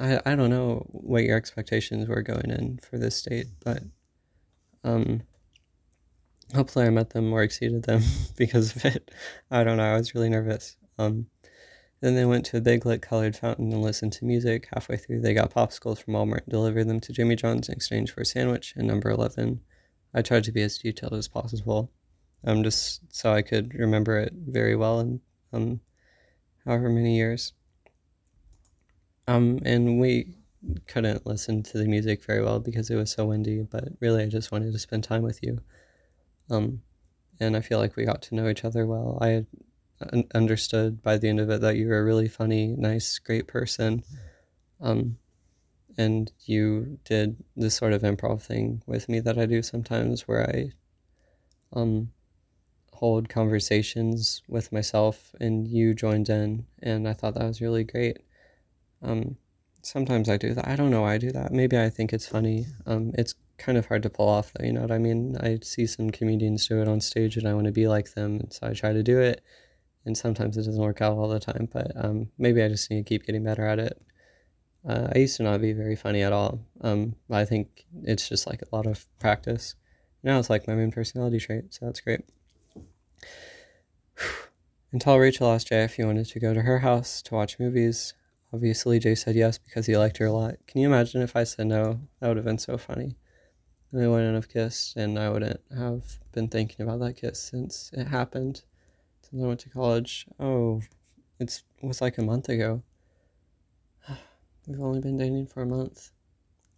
I 0.00 0.20
I 0.24 0.34
don't 0.36 0.50
know 0.50 0.86
what 0.90 1.24
your 1.24 1.36
expectations 1.36 2.08
were 2.08 2.22
going 2.22 2.50
in 2.50 2.78
for 2.78 2.98
this 2.98 3.20
date, 3.22 3.48
but 3.64 3.82
um, 4.84 5.22
hopefully 6.54 6.86
I 6.86 6.90
met 6.90 7.10
them 7.10 7.32
or 7.32 7.42
exceeded 7.42 7.84
them 7.84 8.02
because 8.36 8.74
of 8.76 8.84
it. 8.84 9.10
I 9.50 9.64
don't 9.64 9.76
know. 9.76 9.94
I 9.94 9.96
was 9.96 10.14
really 10.14 10.30
nervous. 10.30 10.76
Um, 10.98 11.26
then 12.00 12.14
they 12.14 12.24
went 12.24 12.46
to 12.46 12.58
a 12.58 12.60
big 12.60 12.86
lit 12.86 13.02
colored 13.02 13.34
fountain 13.36 13.72
and 13.72 13.82
listened 13.82 14.12
to 14.14 14.24
music. 14.24 14.68
Halfway 14.72 14.96
through, 14.96 15.20
they 15.20 15.34
got 15.34 15.52
popsicles 15.52 16.02
from 16.02 16.14
Walmart 16.14 16.44
and 16.44 16.50
delivered 16.50 16.84
them 16.84 17.00
to 17.00 17.12
Jimmy 17.12 17.34
John's 17.34 17.68
in 17.68 17.74
exchange 17.74 18.12
for 18.12 18.20
a 18.20 18.26
sandwich. 18.26 18.74
And 18.76 18.86
number 18.86 19.10
eleven, 19.10 19.60
I 20.14 20.22
tried 20.22 20.44
to 20.44 20.52
be 20.52 20.62
as 20.62 20.78
detailed 20.78 21.14
as 21.14 21.28
possible 21.28 21.90
um, 22.44 22.62
just 22.62 23.02
so 23.14 23.32
I 23.32 23.42
could 23.42 23.74
remember 23.74 24.18
it 24.18 24.32
very 24.32 24.76
well 24.76 25.00
in 25.00 25.20
um, 25.52 25.80
however 26.64 26.88
many 26.88 27.16
years. 27.16 27.52
Um, 29.28 29.60
and 29.66 30.00
we 30.00 30.34
couldn't 30.86 31.26
listen 31.26 31.62
to 31.64 31.76
the 31.76 31.86
music 31.86 32.24
very 32.24 32.42
well 32.42 32.58
because 32.60 32.88
it 32.88 32.96
was 32.96 33.12
so 33.12 33.26
windy, 33.26 33.62
but 33.62 33.84
really 34.00 34.22
I 34.22 34.26
just 34.26 34.50
wanted 34.50 34.72
to 34.72 34.78
spend 34.78 35.04
time 35.04 35.22
with 35.22 35.40
you. 35.42 35.60
Um, 36.50 36.80
and 37.38 37.54
I 37.54 37.60
feel 37.60 37.78
like 37.78 37.94
we 37.94 38.06
got 38.06 38.22
to 38.22 38.34
know 38.34 38.48
each 38.48 38.64
other 38.64 38.86
well. 38.86 39.18
I 39.20 39.44
understood 40.34 41.02
by 41.02 41.18
the 41.18 41.28
end 41.28 41.40
of 41.40 41.50
it 41.50 41.60
that 41.60 41.76
you 41.76 41.88
were 41.88 41.98
a 41.98 42.04
really 42.04 42.26
funny, 42.26 42.68
nice, 42.68 43.18
great 43.18 43.46
person. 43.46 44.02
Um, 44.80 45.18
and 45.98 46.32
you 46.46 46.98
did 47.04 47.36
this 47.54 47.74
sort 47.74 47.92
of 47.92 48.00
improv 48.02 48.40
thing 48.40 48.82
with 48.86 49.10
me 49.10 49.20
that 49.20 49.36
I 49.36 49.44
do 49.44 49.60
sometimes 49.60 50.26
where 50.26 50.48
I 50.48 50.72
um, 51.74 52.12
hold 52.94 53.28
conversations 53.28 54.40
with 54.48 54.72
myself 54.72 55.34
and 55.38 55.68
you 55.68 55.92
joined 55.92 56.30
in 56.30 56.64
and 56.82 57.06
I 57.06 57.12
thought 57.12 57.34
that 57.34 57.44
was 57.44 57.60
really 57.60 57.84
great. 57.84 58.18
Um, 59.02 59.36
sometimes 59.82 60.28
I 60.28 60.36
do 60.36 60.54
that. 60.54 60.68
I 60.68 60.76
don't 60.76 60.90
know 60.90 61.02
why 61.02 61.14
I 61.14 61.18
do 61.18 61.32
that. 61.32 61.52
Maybe 61.52 61.78
I 61.78 61.88
think 61.88 62.12
it's 62.12 62.26
funny. 62.26 62.66
Um, 62.86 63.12
it's 63.14 63.34
kind 63.58 63.76
of 63.76 63.86
hard 63.86 64.02
to 64.04 64.10
pull 64.10 64.28
off 64.28 64.52
though, 64.52 64.64
you 64.64 64.72
know 64.72 64.82
what 64.82 64.92
I 64.92 64.98
mean? 64.98 65.36
I 65.40 65.58
see 65.62 65.86
some 65.86 66.10
comedians 66.10 66.66
do 66.68 66.80
it 66.80 66.88
on 66.88 67.00
stage 67.00 67.36
and 67.36 67.46
I 67.46 67.54
want 67.54 67.66
to 67.66 67.72
be 67.72 67.88
like 67.88 68.14
them 68.14 68.48
so 68.50 68.68
I 68.68 68.72
try 68.72 68.92
to 68.92 69.02
do 69.02 69.18
it 69.20 69.42
and 70.06 70.16
sometimes 70.16 70.56
it 70.56 70.62
doesn't 70.62 70.80
work 70.80 71.02
out 71.02 71.18
all 71.18 71.28
the 71.28 71.40
time, 71.40 71.68
but 71.72 71.92
um, 71.96 72.30
maybe 72.38 72.62
I 72.62 72.68
just 72.68 72.90
need 72.90 73.04
to 73.04 73.08
keep 73.08 73.26
getting 73.26 73.44
better 73.44 73.66
at 73.66 73.78
it. 73.78 74.00
Uh, 74.88 75.08
I 75.14 75.18
used 75.18 75.36
to 75.36 75.42
not 75.42 75.60
be 75.60 75.72
very 75.72 75.96
funny 75.96 76.22
at 76.22 76.32
all. 76.32 76.60
Um, 76.80 77.16
I 77.30 77.44
think 77.44 77.84
it's 78.04 78.28
just 78.28 78.46
like 78.46 78.62
a 78.62 78.74
lot 78.74 78.86
of 78.86 79.06
practice. 79.18 79.74
Now 80.22 80.38
it's 80.38 80.48
like 80.48 80.66
my 80.66 80.74
main 80.74 80.92
personality 80.92 81.38
trait, 81.38 81.74
so 81.74 81.84
that's 81.84 82.00
great. 82.00 82.22
Until 84.92 85.18
Rachel 85.18 85.50
asked 85.50 85.68
Jay 85.68 85.84
if 85.84 85.94
he 85.94 86.04
wanted 86.04 86.26
to 86.26 86.40
go 86.40 86.54
to 86.54 86.62
her 86.62 86.78
house 86.78 87.20
to 87.22 87.34
watch 87.34 87.58
movies. 87.58 88.14
Obviously, 88.52 88.98
Jay 88.98 89.14
said 89.14 89.36
yes 89.36 89.58
because 89.58 89.86
he 89.86 89.96
liked 89.96 90.16
her 90.18 90.26
a 90.26 90.32
lot. 90.32 90.56
Can 90.66 90.80
you 90.80 90.88
imagine 90.88 91.20
if 91.20 91.36
I 91.36 91.44
said 91.44 91.66
no? 91.66 92.00
That 92.20 92.28
would 92.28 92.36
have 92.38 92.46
been 92.46 92.58
so 92.58 92.78
funny. 92.78 93.16
And 93.92 94.10
wouldn't 94.10 94.34
have 94.34 94.48
kissed, 94.48 94.96
and 94.96 95.18
I 95.18 95.30
wouldn't 95.30 95.60
have 95.76 96.18
been 96.32 96.48
thinking 96.48 96.86
about 96.86 97.00
that 97.00 97.14
kiss 97.14 97.40
since 97.40 97.90
it 97.94 98.06
happened. 98.06 98.62
Since 99.22 99.42
I 99.42 99.46
went 99.46 99.60
to 99.60 99.70
college. 99.70 100.26
Oh, 100.38 100.82
it 101.38 101.62
was 101.82 102.00
like 102.00 102.18
a 102.18 102.22
month 102.22 102.48
ago. 102.48 102.82
We've 104.66 104.80
only 104.80 105.00
been 105.00 105.16
dating 105.16 105.46
for 105.46 105.62
a 105.62 105.66
month. 105.66 106.10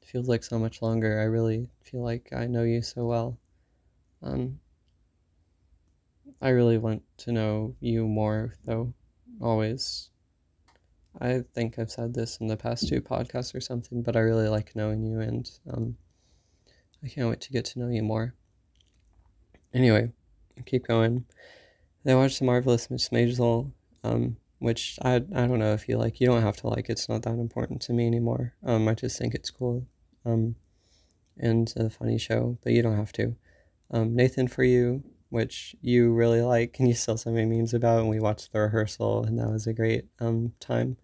It 0.03 0.09
feels 0.09 0.29
like 0.29 0.45
so 0.45 0.59
much 0.59 0.83
longer. 0.83 1.21
I 1.21 1.25
really 1.25 1.69
feel 1.83 2.03
like 2.03 2.33
I 2.33 2.47
know 2.47 2.63
you 2.63 2.83
so 2.83 3.07
well. 3.07 3.39
Um, 4.23 4.61
I 6.41 6.51
really 6.51 6.79
want 6.79 7.03
to 7.19 7.33
know 7.33 7.75
you 7.81 8.07
more, 8.07 8.55
though, 8.65 8.95
always. 9.41 10.11
I 11.21 11.43
think 11.55 11.79
I've 11.79 11.91
said 11.91 12.15
this 12.15 12.39
in 12.39 12.47
the 12.47 12.57
past 12.57 12.89
two 12.89 13.03
podcasts 13.03 13.55
or 13.55 13.61
something, 13.61 14.03
but 14.03 14.17
I 14.17 14.21
really 14.21 14.49
like 14.49 14.75
knowing 14.75 15.05
you, 15.05 15.21
and 15.21 15.51
um, 15.71 15.97
I 17.05 17.09
can't 17.09 17.29
wait 17.29 17.43
to 17.43 17.53
get 17.53 17.67
to 17.67 17.79
know 17.79 17.89
you 17.89 18.03
more. 18.03 18.35
Anyway, 19.75 20.13
keep 20.65 20.87
going. 20.87 21.27
They 22.05 22.15
watched 22.15 22.39
The 22.39 22.47
Marvelous 22.47 22.91
Miss 22.91 23.11
Maisel, 23.11 23.71
um, 24.03 24.39
which 24.59 24.99
I, 25.03 25.17
I 25.17 25.47
don't 25.47 25.59
know 25.59 25.75
if 25.75 25.89
you 25.89 25.99
like. 25.99 26.21
You 26.21 26.27
don't 26.27 26.43
have 26.43 26.57
to 26.59 26.69
like 26.69 26.89
It's 26.89 27.09
not 27.09 27.23
that 27.23 27.35
important 27.35 27.83
to 27.83 27.93
me 27.93 28.07
anymore. 28.07 28.55
Um, 28.65 28.89
I 28.89 28.95
just 28.95 29.19
think 29.19 29.35
it's 29.35 29.51
cool 29.51 29.87
um, 30.25 30.57
and 31.39 31.73
a 31.77 31.91
funny 31.91 32.19
show, 32.19 32.57
but 32.63 32.73
you 32.73 32.83
don't 32.83 32.97
have 32.97 33.13
to. 33.13 33.37
Um, 33.91 34.15
Nathan 34.15 34.49
For 34.49 34.65
You 34.65 35.03
which 35.31 35.75
you 35.81 36.13
really 36.13 36.43
like 36.43 36.79
and 36.79 36.89
you 36.89 36.95
still 36.95 37.17
send 37.17 37.37
me 37.37 37.47
memes 37.47 37.73
about. 37.73 38.01
And 38.01 38.11
we 38.11 38.21
watched 38.21 38.53
the 38.53 38.61
rehearsal, 38.61 39.25
and 39.25 39.39
that 39.39 39.49
was 39.49 39.67
a 39.67 39.73
great 39.73 40.05
um, 40.19 40.53
time. 40.61 40.97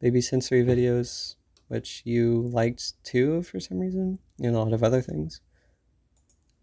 Baby 0.00 0.20
sensory 0.20 0.64
videos, 0.64 1.36
which 1.68 2.02
you 2.04 2.48
liked 2.52 3.02
too 3.04 3.42
for 3.42 3.60
some 3.60 3.78
reason, 3.78 4.18
and 4.42 4.56
a 4.56 4.58
lot 4.58 4.72
of 4.72 4.82
other 4.82 5.00
things. 5.00 5.40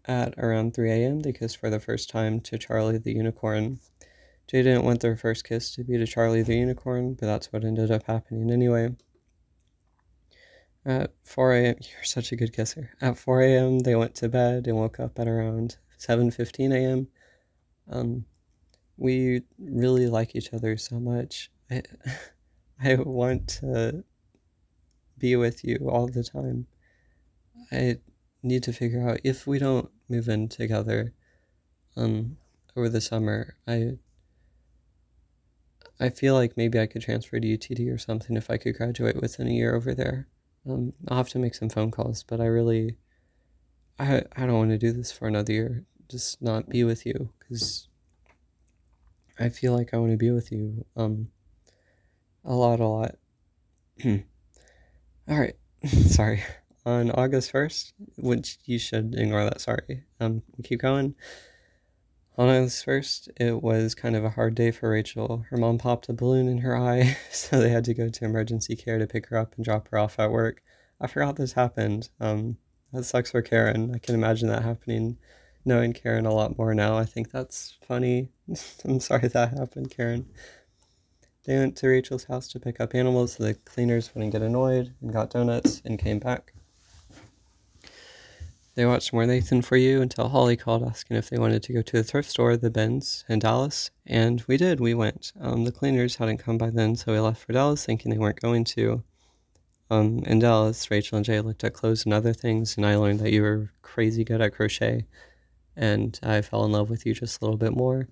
At 0.04 0.34
around 0.38 0.74
3 0.74 0.90
a.m., 0.90 1.20
they 1.20 1.32
kissed 1.32 1.58
for 1.58 1.70
the 1.70 1.80
first 1.80 2.10
time 2.10 2.40
to 2.40 2.58
Charlie 2.58 2.98
the 2.98 3.12
unicorn. 3.12 3.78
Jay 4.48 4.62
didn't 4.62 4.84
want 4.84 5.00
their 5.00 5.16
first 5.16 5.44
kiss 5.44 5.72
to 5.76 5.84
be 5.84 5.96
to 5.96 6.06
Charlie 6.06 6.42
the 6.42 6.56
unicorn, 6.56 7.14
but 7.14 7.26
that's 7.26 7.52
what 7.52 7.64
ended 7.64 7.90
up 7.90 8.02
happening 8.04 8.50
anyway. 8.50 8.96
At 10.84 11.12
4 11.24 11.54
a.m., 11.54 11.76
you're 11.80 12.04
such 12.04 12.32
a 12.32 12.36
good 12.36 12.52
kisser. 12.52 12.90
At 13.00 13.16
4 13.16 13.42
a.m., 13.42 13.78
they 13.80 13.94
went 13.94 14.16
to 14.16 14.28
bed 14.28 14.66
and 14.66 14.76
woke 14.76 14.98
up 14.98 15.18
at 15.20 15.28
around 15.28 15.76
7:15 16.00 16.72
a.m. 16.72 17.08
Um, 17.88 18.24
we 18.96 19.42
really 19.58 20.06
like 20.08 20.34
each 20.34 20.52
other 20.52 20.76
so 20.76 20.98
much. 20.98 21.50
I, 21.70 21.82
I 22.82 22.94
want 22.96 23.48
to 23.60 24.04
be 25.18 25.36
with 25.36 25.62
you 25.62 25.88
all 25.90 26.06
the 26.08 26.24
time. 26.24 26.66
I 27.70 27.98
need 28.42 28.62
to 28.64 28.72
figure 28.72 29.06
out 29.08 29.20
if 29.22 29.46
we 29.46 29.58
don't 29.58 29.90
move 30.08 30.28
in 30.28 30.48
together 30.48 31.12
um, 31.96 32.38
over 32.74 32.88
the 32.88 33.00
summer. 33.00 33.56
I 33.66 33.98
I 36.02 36.08
feel 36.08 36.32
like 36.32 36.56
maybe 36.56 36.80
I 36.80 36.86
could 36.86 37.02
transfer 37.02 37.38
to 37.38 37.46
UTD 37.46 37.92
or 37.92 37.98
something 37.98 38.36
if 38.36 38.50
I 38.50 38.56
could 38.56 38.76
graduate 38.76 39.20
within 39.20 39.48
a 39.48 39.52
year 39.52 39.74
over 39.74 39.94
there. 39.94 40.28
Um, 40.66 40.94
I'll 41.08 41.18
have 41.18 41.28
to 41.30 41.38
make 41.38 41.54
some 41.54 41.68
phone 41.68 41.90
calls, 41.90 42.22
but 42.22 42.40
I 42.40 42.46
really 42.46 42.96
I 43.98 44.22
I 44.34 44.46
don't 44.46 44.58
want 44.58 44.70
to 44.70 44.78
do 44.78 44.92
this 44.92 45.12
for 45.12 45.28
another 45.28 45.52
year 45.52 45.84
just 46.10 46.42
not 46.42 46.68
be 46.68 46.84
with 46.84 47.06
you 47.06 47.30
because 47.38 47.88
I 49.38 49.48
feel 49.48 49.74
like 49.74 49.94
I 49.94 49.98
want 49.98 50.10
to 50.10 50.18
be 50.18 50.30
with 50.30 50.50
you 50.50 50.84
um 50.96 51.28
a 52.44 52.54
lot 52.54 52.80
a 52.80 52.86
lot. 52.86 53.16
All 54.04 54.20
right. 55.28 55.56
sorry. 55.86 56.42
On 56.86 57.10
August 57.10 57.52
1st, 57.52 57.92
which 58.16 58.58
you 58.64 58.78
should 58.78 59.14
ignore 59.14 59.44
that, 59.44 59.60
sorry. 59.60 60.04
Um 60.18 60.42
keep 60.64 60.80
going. 60.80 61.14
On 62.36 62.48
August 62.48 62.86
1st, 62.86 63.28
it 63.36 63.62
was 63.62 63.94
kind 63.94 64.16
of 64.16 64.24
a 64.24 64.30
hard 64.30 64.54
day 64.54 64.70
for 64.70 64.90
Rachel. 64.90 65.44
Her 65.50 65.56
mom 65.56 65.78
popped 65.78 66.08
a 66.08 66.12
balloon 66.14 66.48
in 66.48 66.58
her 66.58 66.76
eye, 66.76 67.16
so 67.30 67.60
they 67.60 67.68
had 67.68 67.84
to 67.84 67.94
go 67.94 68.08
to 68.08 68.24
emergency 68.24 68.74
care 68.76 68.98
to 68.98 69.06
pick 69.06 69.26
her 69.26 69.36
up 69.36 69.54
and 69.56 69.64
drop 69.64 69.88
her 69.88 69.98
off 69.98 70.18
at 70.18 70.32
work. 70.32 70.62
I 71.00 71.06
forgot 71.06 71.36
this 71.36 71.52
happened. 71.52 72.08
Um, 72.18 72.56
that 72.92 73.04
sucks 73.04 73.30
for 73.30 73.42
Karen. 73.42 73.92
I 73.94 73.98
can 73.98 74.14
imagine 74.14 74.48
that 74.48 74.62
happening 74.62 75.18
knowing 75.64 75.92
Karen 75.92 76.26
a 76.26 76.32
lot 76.32 76.56
more 76.58 76.74
now. 76.74 76.96
I 76.96 77.04
think 77.04 77.30
that's 77.30 77.76
funny. 77.86 78.28
I'm 78.84 79.00
sorry 79.00 79.28
that 79.28 79.56
happened, 79.58 79.90
Karen. 79.90 80.26
They 81.44 81.56
went 81.56 81.76
to 81.76 81.88
Rachel's 81.88 82.24
house 82.24 82.48
to 82.48 82.60
pick 82.60 82.80
up 82.80 82.94
animals 82.94 83.34
so 83.34 83.44
the 83.44 83.54
cleaners 83.54 84.14
wouldn't 84.14 84.32
get 84.32 84.42
annoyed 84.42 84.94
and 85.00 85.12
got 85.12 85.30
donuts 85.30 85.80
and 85.84 85.98
came 85.98 86.18
back. 86.18 86.52
They 88.74 88.86
watched 88.86 89.12
more 89.12 89.26
Nathan 89.26 89.62
for 89.62 89.76
you 89.76 90.00
until 90.00 90.28
Holly 90.28 90.56
called 90.56 90.84
asking 90.84 91.16
if 91.16 91.28
they 91.28 91.38
wanted 91.38 91.62
to 91.64 91.72
go 91.72 91.82
to 91.82 91.96
the 91.96 92.04
thrift 92.04 92.30
store, 92.30 92.56
the 92.56 92.70
bins, 92.70 93.24
in 93.28 93.40
Dallas. 93.40 93.90
And 94.06 94.42
we 94.46 94.56
did, 94.56 94.80
we 94.80 94.94
went. 94.94 95.32
Um, 95.40 95.64
the 95.64 95.72
cleaners 95.72 96.16
hadn't 96.16 96.38
come 96.38 96.56
by 96.56 96.70
then, 96.70 96.94
so 96.94 97.12
we 97.12 97.18
left 97.18 97.44
for 97.44 97.52
Dallas 97.52 97.84
thinking 97.84 98.10
they 98.10 98.18
weren't 98.18 98.40
going 98.40 98.64
to. 98.64 99.02
Um, 99.90 100.20
in 100.24 100.38
Dallas, 100.38 100.90
Rachel 100.90 101.16
and 101.16 101.24
Jay 101.24 101.40
looked 101.40 101.64
at 101.64 101.74
clothes 101.74 102.04
and 102.04 102.14
other 102.14 102.32
things, 102.32 102.76
and 102.76 102.86
I 102.86 102.94
learned 102.94 103.18
that 103.20 103.32
you 103.32 103.42
were 103.42 103.70
crazy 103.82 104.24
good 104.24 104.40
at 104.40 104.54
crochet 104.54 105.06
and 105.80 106.20
I 106.22 106.42
fell 106.42 106.66
in 106.66 106.72
love 106.72 106.90
with 106.90 107.06
you 107.06 107.14
just 107.14 107.42
a 107.42 107.46
little 107.46 107.58
bit 107.58 107.76
more. 107.76 108.08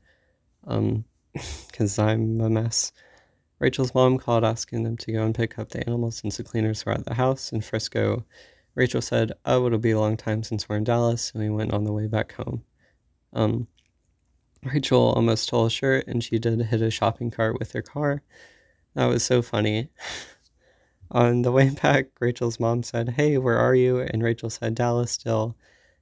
um, 0.66 1.04
because 1.68 1.98
I'm 1.98 2.40
a 2.40 2.50
mess. 2.50 2.92
Rachel's 3.60 3.94
mom 3.94 4.18
called 4.18 4.44
asking 4.44 4.84
them 4.84 4.96
to 4.98 5.12
go 5.12 5.24
and 5.24 5.34
pick 5.34 5.58
up 5.58 5.70
the 5.70 5.86
animals 5.86 6.18
since 6.18 6.38
the 6.38 6.44
cleaners 6.44 6.86
were 6.86 6.92
at 6.92 7.06
the 7.06 7.14
house 7.14 7.52
in 7.52 7.60
Frisco. 7.62 8.24
Rachel 8.76 9.02
said, 9.02 9.32
Oh, 9.46 9.66
it'll 9.66 9.78
be 9.78 9.92
a 9.92 10.00
long 10.00 10.16
time 10.16 10.42
since 10.44 10.68
we're 10.68 10.78
in 10.78 10.84
Dallas, 10.84 11.32
and 11.34 11.42
we 11.44 11.50
went 11.50 11.72
on 11.74 11.84
the 11.84 11.92
way 11.92 12.08
back 12.08 12.32
home. 12.34 12.64
Um, 13.34 13.68
Rachel 14.64 15.12
almost 15.14 15.44
stole 15.44 15.66
a 15.66 15.70
shirt, 15.70 16.06
and 16.08 16.24
she 16.24 16.38
did 16.38 16.60
hit 16.62 16.82
a 16.82 16.90
shopping 16.90 17.30
cart 17.30 17.58
with 17.58 17.72
her 17.72 17.82
car. 17.82 18.22
That 18.94 19.06
was 19.06 19.24
so 19.24 19.42
funny. 19.42 19.90
on 21.10 21.42
the 21.42 21.52
way 21.52 21.70
back, 21.70 22.08
Rachel's 22.20 22.60
mom 22.60 22.82
said, 22.84 23.10
Hey, 23.10 23.38
where 23.38 23.58
are 23.58 23.74
you? 23.74 24.00
And 24.00 24.22
Rachel 24.22 24.50
said, 24.50 24.74
Dallas 24.74 25.12
still. 25.12 25.56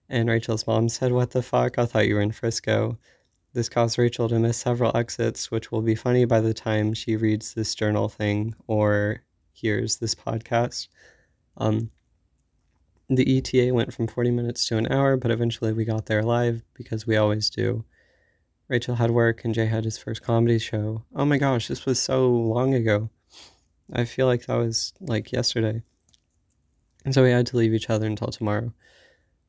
And 0.09 0.29
Rachel's 0.29 0.67
mom 0.67 0.89
said, 0.89 1.13
What 1.13 1.31
the 1.31 1.43
fuck? 1.43 1.79
I 1.79 1.87
thought 1.87 2.07
you 2.07 2.15
were 2.15 2.21
in 2.21 2.33
Frisco. 2.33 2.99
This 3.53 3.69
caused 3.69 3.99
Rachel 3.99 4.29
to 4.29 4.39
miss 4.39 4.59
several 4.59 4.97
exits, 4.97 5.51
which 5.51 5.73
will 5.73 5.83
be 5.83 5.95
funny 5.95 6.25
by 6.25 6.41
the 6.41 6.55
time 6.55 6.93
she 6.93 7.17
reads 7.17 7.55
this 7.55 7.75
journal 7.75 8.09
thing 8.09 8.55
or 8.67 9.23
hears 9.53 9.97
this 9.97 10.15
podcast. 10.15 10.89
Um, 11.57 11.91
the 13.09 13.39
ETA 13.39 13.73
went 13.73 13.95
from 13.95 14.09
40 14.09 14.31
minutes 14.33 14.67
to 14.67 14.77
an 14.77 14.93
hour, 14.93 15.17
but 15.17 15.31
eventually 15.31 15.73
we 15.73 15.85
got 15.85 16.07
there 16.07 16.23
live 16.23 16.63
because 16.75 17.07
we 17.07 17.17
always 17.17 17.49
do. 17.49 17.85
Rachel 18.69 18.97
had 18.97 19.11
work 19.11 19.45
and 19.45 19.55
Jay 19.55 19.67
had 19.67 19.85
his 19.85 19.97
first 19.97 20.23
comedy 20.23 20.59
show. 20.59 21.05
Oh 21.15 21.25
my 21.25 21.39
gosh, 21.39 21.69
this 21.69 21.87
was 21.87 22.01
so 22.01 22.29
long 22.29 22.75
ago. 22.75 23.11
I 23.93 24.05
feel 24.05 24.27
like 24.27 24.47
that 24.47 24.57
was 24.57 24.93
like 25.01 25.33
yesterday. 25.33 25.83
And 27.05 27.15
so 27.15 27.23
we 27.23 27.31
had 27.31 27.47
to 27.47 27.57
leave 27.57 27.73
each 27.73 27.89
other 27.89 28.07
until 28.07 28.29
tomorrow. 28.29 28.73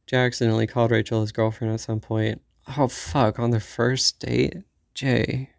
Jay 0.08 0.17
accidentally 0.17 0.67
called 0.67 0.91
Rachel 0.91 1.22
his 1.22 1.32
girlfriend 1.32 1.74
at 1.74 1.82
some 1.82 2.00
point, 2.00 2.41
Oh 2.76 2.88
fuck, 2.88 3.39
on 3.39 3.52
their 3.52 3.60
first 3.60 4.20
date? 4.20 4.56
Jay. 4.93 5.52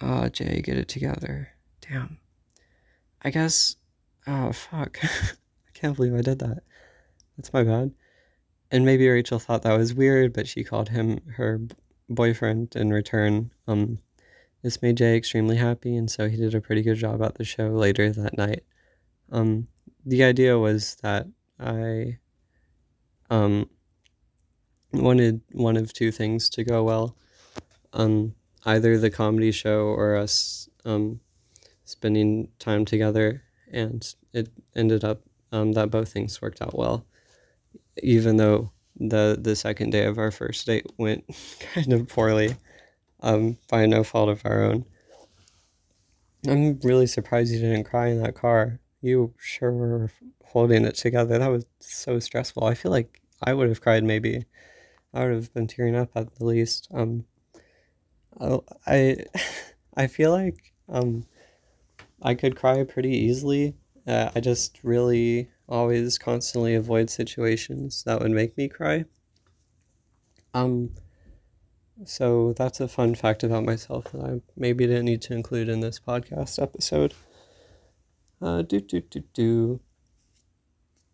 Oh, 0.00 0.28
Jay, 0.28 0.60
get 0.60 0.76
it 0.76 0.88
together. 0.88 1.48
Damn. 1.80 2.18
I 3.22 3.30
guess. 3.30 3.76
Oh, 4.26 4.52
fuck. 4.52 4.98
I 5.02 5.70
can't 5.72 5.96
believe 5.96 6.14
I 6.14 6.20
did 6.20 6.40
that. 6.40 6.62
That's 7.36 7.52
my 7.52 7.64
bad. 7.64 7.92
And 8.70 8.84
maybe 8.84 9.08
Rachel 9.08 9.38
thought 9.38 9.62
that 9.62 9.78
was 9.78 9.94
weird, 9.94 10.32
but 10.32 10.48
she 10.48 10.64
called 10.64 10.88
him 10.90 11.20
her 11.36 11.60
boyfriend 12.08 12.76
in 12.76 12.92
return. 12.92 13.50
Um, 13.66 13.98
this 14.62 14.82
made 14.82 14.96
Jay 14.96 15.16
extremely 15.16 15.56
happy, 15.56 15.96
and 15.96 16.10
so 16.10 16.28
he 16.28 16.36
did 16.36 16.54
a 16.54 16.60
pretty 16.60 16.82
good 16.82 16.96
job 16.96 17.22
at 17.22 17.36
the 17.36 17.44
show 17.44 17.68
later 17.68 18.10
that 18.10 18.36
night. 18.36 18.64
Um, 19.30 19.68
the 20.04 20.24
idea 20.24 20.58
was 20.58 20.96
that 21.02 21.26
I 21.58 22.18
um, 23.30 23.68
wanted 24.92 25.40
one 25.52 25.76
of 25.76 25.92
two 25.92 26.10
things 26.10 26.48
to 26.50 26.64
go 26.64 26.84
well. 26.84 27.16
Um, 27.92 28.34
either 28.64 28.98
the 28.98 29.10
comedy 29.10 29.52
show 29.52 29.86
or 29.86 30.16
us 30.16 30.68
um, 30.84 31.20
spending 31.84 32.48
time 32.58 32.84
together, 32.84 33.42
and 33.72 34.14
it 34.32 34.48
ended 34.74 35.04
up 35.04 35.22
um, 35.52 35.72
that 35.72 35.90
both 35.90 36.12
things 36.12 36.40
worked 36.42 36.62
out 36.62 36.76
well. 36.76 37.06
Even 38.02 38.36
though 38.36 38.70
the 38.98 39.38
the 39.40 39.56
second 39.56 39.90
day 39.90 40.04
of 40.04 40.18
our 40.18 40.30
first 40.30 40.66
date 40.66 40.86
went 40.98 41.24
kind 41.74 41.92
of 41.92 42.08
poorly, 42.08 42.56
um, 43.20 43.56
by 43.68 43.86
no 43.86 44.04
fault 44.04 44.28
of 44.28 44.42
our 44.44 44.62
own. 44.62 44.84
I'm 46.46 46.78
really 46.82 47.06
surprised 47.06 47.52
you 47.52 47.60
didn't 47.60 47.84
cry 47.84 48.08
in 48.08 48.22
that 48.22 48.34
car. 48.34 48.78
You 49.00 49.34
sure 49.38 49.72
were 49.72 50.10
holding 50.44 50.84
it 50.84 50.96
together. 50.96 51.38
That 51.38 51.50
was 51.50 51.66
so 51.80 52.18
stressful. 52.18 52.64
I 52.64 52.74
feel 52.74 52.90
like 52.90 53.20
I 53.42 53.52
would 53.54 53.68
have 53.68 53.80
cried 53.80 54.04
maybe 54.04 54.44
I 55.12 55.24
would 55.24 55.34
have 55.34 55.54
been 55.54 55.66
tearing 55.66 55.96
up 55.96 56.10
at 56.14 56.34
the 56.34 56.44
least. 56.44 56.88
Um, 56.92 57.24
I, 58.86 59.16
I 59.96 60.06
feel 60.06 60.30
like 60.30 60.72
um, 60.88 61.26
I 62.22 62.34
could 62.34 62.56
cry 62.56 62.84
pretty 62.84 63.16
easily. 63.16 63.74
Uh, 64.06 64.30
I 64.34 64.40
just 64.40 64.80
really 64.82 65.48
always 65.68 66.18
constantly 66.18 66.74
avoid 66.74 67.10
situations 67.10 68.04
that 68.04 68.20
would 68.20 68.30
make 68.30 68.56
me 68.56 68.68
cry. 68.68 69.04
Um, 70.54 70.90
so 72.04 72.52
that's 72.52 72.80
a 72.80 72.88
fun 72.88 73.14
fact 73.14 73.42
about 73.42 73.64
myself 73.64 74.12
that 74.12 74.22
I 74.22 74.40
maybe 74.56 74.86
didn't 74.86 75.06
need 75.06 75.22
to 75.22 75.34
include 75.34 75.68
in 75.68 75.80
this 75.80 75.98
podcast 75.98 76.62
episode. 76.62 77.14
Uh, 78.40 78.62
do 78.62 78.80
do 78.80 79.00
do 79.00 79.20
do. 79.32 79.80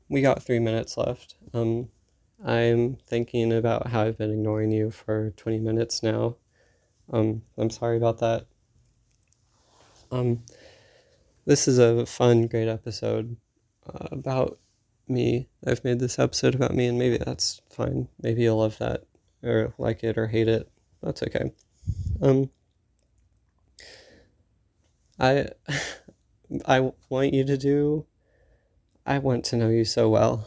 We 0.09 0.21
got 0.23 0.43
three 0.43 0.59
minutes 0.59 0.97
left. 0.97 1.37
Um, 1.55 1.89
I'm 2.45 2.97
thinking 3.07 3.53
about 3.53 3.89
how 3.89 4.03
I've 4.03 4.19
been 4.19 4.33
ignoring 4.33 4.73
you 4.73 4.91
for 4.91 5.31
20 5.37 5.59
minutes 5.59 6.03
now. 6.03 6.37
Um, 7.13 7.43
I'm 7.57 7.71
sorry 7.71 7.97
about 7.97 8.19
that. 8.19 8.47
Um, 10.11 10.43
this 11.45 11.67
is 11.67 11.79
a 11.79 12.07
fun, 12.07 12.47
great 12.47 12.69
episode 12.69 13.37
uh, 13.87 14.09
about 14.13 14.59
me. 15.09 15.49
I've 15.67 15.85
made 15.85 15.99
this 15.99 16.19
episode 16.19 16.55
about 16.55 16.75
me, 16.75 16.87
and 16.87 16.99
maybe 16.99 17.19
that's 17.19 17.61
fine. 17.71 18.09
Maybe 18.21 18.43
you'll 18.43 18.59
love 18.59 18.79
that, 18.79 19.05
or 19.43 19.75
like 19.79 20.05
it, 20.05 20.19
or 20.19 20.27
hate 20.27 20.49
it. 20.49 20.71
That's 21.03 21.23
okay. 21.23 21.53
Um, 22.21 22.51
I, 25.19 25.49
I 26.67 26.93
want 27.09 27.33
you 27.33 27.45
to 27.45 27.57
do. 27.57 28.07
I 29.07 29.19
want 29.19 29.45
to 29.47 29.57
know 29.57 29.69
you 29.69 29.85
so 29.85 30.09
well. 30.09 30.47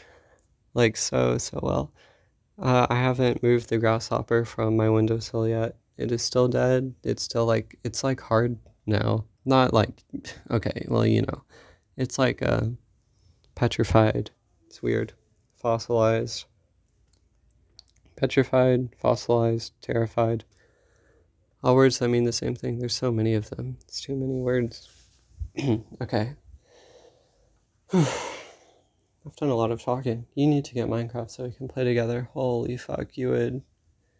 like 0.74 0.96
so, 0.96 1.38
so 1.38 1.60
well. 1.62 1.92
Uh, 2.58 2.86
I 2.88 2.96
haven't 2.96 3.42
moved 3.42 3.68
the 3.68 3.78
grasshopper 3.78 4.44
from 4.44 4.76
my 4.76 4.88
windowsill 4.88 5.48
yet. 5.48 5.76
It 5.96 6.12
is 6.12 6.22
still 6.22 6.48
dead. 6.48 6.94
It's 7.02 7.22
still 7.22 7.46
like, 7.46 7.78
it's 7.84 8.04
like 8.04 8.20
hard 8.20 8.58
now. 8.86 9.24
Not 9.44 9.72
like, 9.72 9.90
okay, 10.50 10.86
well, 10.88 11.06
you 11.06 11.22
know, 11.22 11.42
it's 11.96 12.18
like 12.18 12.42
uh, 12.42 12.66
petrified. 13.54 14.30
It's 14.66 14.82
weird. 14.82 15.12
Fossilized. 15.56 16.44
Petrified, 18.16 18.90
fossilized, 19.00 19.72
terrified. 19.80 20.44
All 21.64 21.74
words 21.74 21.98
that 21.98 22.08
mean 22.08 22.24
the 22.24 22.32
same 22.32 22.54
thing. 22.54 22.78
There's 22.78 22.94
so 22.94 23.12
many 23.12 23.34
of 23.34 23.50
them. 23.50 23.78
It's 23.82 24.00
too 24.00 24.16
many 24.16 24.40
words. 24.40 24.88
okay. 26.00 26.34
I've 27.92 29.36
done 29.36 29.50
a 29.50 29.54
lot 29.54 29.70
of 29.70 29.82
talking. 29.82 30.26
You 30.34 30.46
need 30.46 30.64
to 30.64 30.74
get 30.74 30.88
Minecraft 30.88 31.30
so 31.30 31.44
we 31.44 31.52
can 31.52 31.68
play 31.68 31.84
together. 31.84 32.28
Holy 32.32 32.76
fuck, 32.76 33.16
you 33.18 33.30
would 33.30 33.62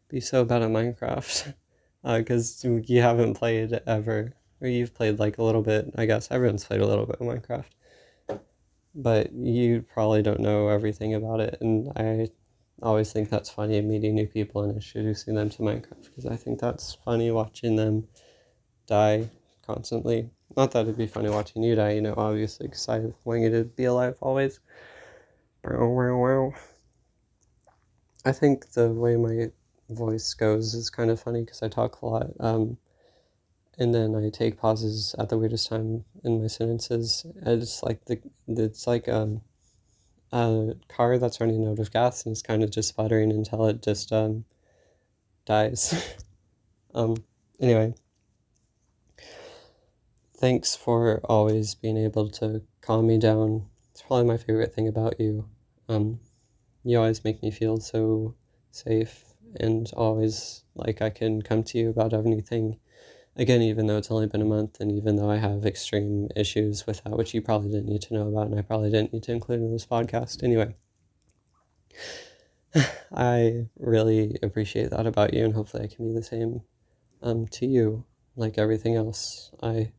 be 0.08 0.20
so 0.20 0.44
bad 0.44 0.62
at 0.62 0.68
Minecraft. 0.68 1.54
Because 2.04 2.64
uh, 2.66 2.80
you 2.84 3.00
haven't 3.00 3.34
played 3.34 3.80
ever. 3.86 4.34
Or 4.60 4.68
you've 4.68 4.94
played 4.94 5.18
like 5.18 5.38
a 5.38 5.42
little 5.42 5.62
bit, 5.62 5.90
I 5.96 6.04
guess. 6.04 6.30
Everyone's 6.30 6.64
played 6.64 6.82
a 6.82 6.86
little 6.86 7.06
bit 7.06 7.16
of 7.18 7.26
Minecraft. 7.26 8.40
But 8.94 9.32
you 9.32 9.84
probably 9.94 10.22
don't 10.22 10.40
know 10.40 10.68
everything 10.68 11.14
about 11.14 11.40
it. 11.40 11.56
And 11.62 11.90
I 11.96 12.28
always 12.82 13.10
think 13.10 13.30
that's 13.30 13.48
funny 13.48 13.80
meeting 13.80 14.14
new 14.14 14.26
people 14.26 14.62
and 14.62 14.74
introducing 14.74 15.34
them 15.34 15.48
to 15.50 15.62
Minecraft. 15.62 16.04
Because 16.04 16.26
I 16.26 16.36
think 16.36 16.60
that's 16.60 16.94
funny 16.94 17.30
watching 17.30 17.76
them 17.76 18.06
die 18.86 19.30
constantly. 19.66 20.30
Not 20.56 20.72
that 20.72 20.82
it'd 20.82 20.98
be 20.98 21.06
funny 21.06 21.30
watching 21.30 21.62
you 21.62 21.74
die, 21.74 21.92
you 21.92 22.02
know, 22.02 22.14
obviously, 22.16 22.66
because 22.66 22.88
I 22.88 23.00
want 23.24 23.40
you 23.40 23.50
to 23.50 23.64
be 23.64 23.84
alive 23.84 24.16
always. 24.20 24.60
I 28.24 28.32
think 28.32 28.70
the 28.72 28.90
way 28.90 29.16
my 29.16 29.50
voice 29.88 30.34
goes 30.34 30.74
is 30.74 30.90
kind 30.90 31.10
of 31.10 31.20
funny 31.20 31.42
because 31.42 31.62
I 31.62 31.68
talk 31.68 32.02
a 32.02 32.06
lot. 32.06 32.30
Um, 32.40 32.76
and 33.78 33.94
then 33.94 34.14
I 34.14 34.28
take 34.28 34.58
pauses 34.58 35.14
at 35.18 35.28
the 35.28 35.38
weirdest 35.38 35.68
time 35.68 36.04
in 36.24 36.42
my 36.42 36.46
sentences. 36.48 37.24
It's 37.46 37.82
like 37.82 38.04
the 38.04 38.20
it's 38.48 38.86
like 38.86 39.08
um, 39.08 39.40
a 40.32 40.74
car 40.88 41.18
that's 41.18 41.40
running 41.40 41.66
out 41.66 41.78
of 41.78 41.92
gas 41.92 42.24
and 42.24 42.32
it's 42.32 42.42
kind 42.42 42.62
of 42.62 42.70
just 42.70 42.90
sputtering 42.90 43.30
until 43.30 43.66
it 43.66 43.82
just 43.82 44.12
um, 44.12 44.44
dies. 45.46 46.16
um, 46.94 47.16
anyway, 47.60 47.94
thanks 50.42 50.76
for 50.76 51.20
always 51.24 51.74
being 51.74 51.96
able 51.96 52.28
to 52.28 52.60
calm 52.82 53.06
me 53.06 53.16
down 53.18 53.64
it's 53.92 54.00
probably 54.00 54.24
my 54.24 54.38
favorite 54.38 54.74
thing 54.74 54.88
about 54.88 55.20
you. 55.20 55.46
Um, 55.88 56.18
you 56.82 56.98
always 56.98 57.22
make 57.22 57.42
me 57.42 57.50
feel 57.50 57.76
so 57.78 58.34
safe 58.70 59.34
and 59.60 59.90
always 59.94 60.64
like 60.74 61.02
I 61.02 61.10
can 61.10 61.42
come 61.42 61.62
to 61.64 61.78
you 61.78 61.90
about 61.90 62.14
anything. 62.14 62.78
Again, 63.36 63.60
even 63.60 63.86
though 63.86 63.98
it's 63.98 64.10
only 64.10 64.26
been 64.26 64.40
a 64.40 64.46
month 64.46 64.80
and 64.80 64.90
even 64.90 65.16
though 65.16 65.30
I 65.30 65.36
have 65.36 65.66
extreme 65.66 66.28
issues 66.34 66.86
with 66.86 67.04
that, 67.04 67.16
which 67.16 67.34
you 67.34 67.42
probably 67.42 67.70
didn't 67.70 67.88
need 67.88 68.02
to 68.02 68.14
know 68.14 68.28
about 68.28 68.46
and 68.46 68.58
I 68.58 68.62
probably 68.62 68.90
didn't 68.90 69.12
need 69.12 69.24
to 69.24 69.32
include 69.32 69.60
in 69.60 69.72
this 69.72 69.86
podcast. 69.86 70.42
Anyway, 70.42 70.74
I 73.14 73.66
really 73.78 74.38
appreciate 74.42 74.90
that 74.90 75.06
about 75.06 75.34
you 75.34 75.44
and 75.44 75.54
hopefully 75.54 75.84
I 75.84 75.94
can 75.94 76.08
be 76.08 76.14
the 76.14 76.22
same 76.22 76.62
um, 77.22 77.46
to 77.48 77.66
you 77.66 78.06
like 78.36 78.56
everything 78.56 78.96
else. 78.96 79.50
I 79.62 79.92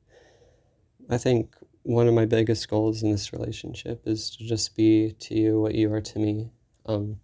I 1.09 1.17
think 1.17 1.55
one 1.83 2.07
of 2.07 2.13
my 2.13 2.25
biggest 2.25 2.69
goals 2.69 3.03
in 3.03 3.11
this 3.11 3.33
relationship 3.33 4.03
is 4.05 4.29
to 4.37 4.45
just 4.45 4.75
be 4.75 5.13
to 5.19 5.35
you 5.35 5.59
what 5.59 5.75
you 5.75 5.91
are 5.93 6.01
to 6.01 6.19
me. 6.19 6.49
Um, 6.85 7.19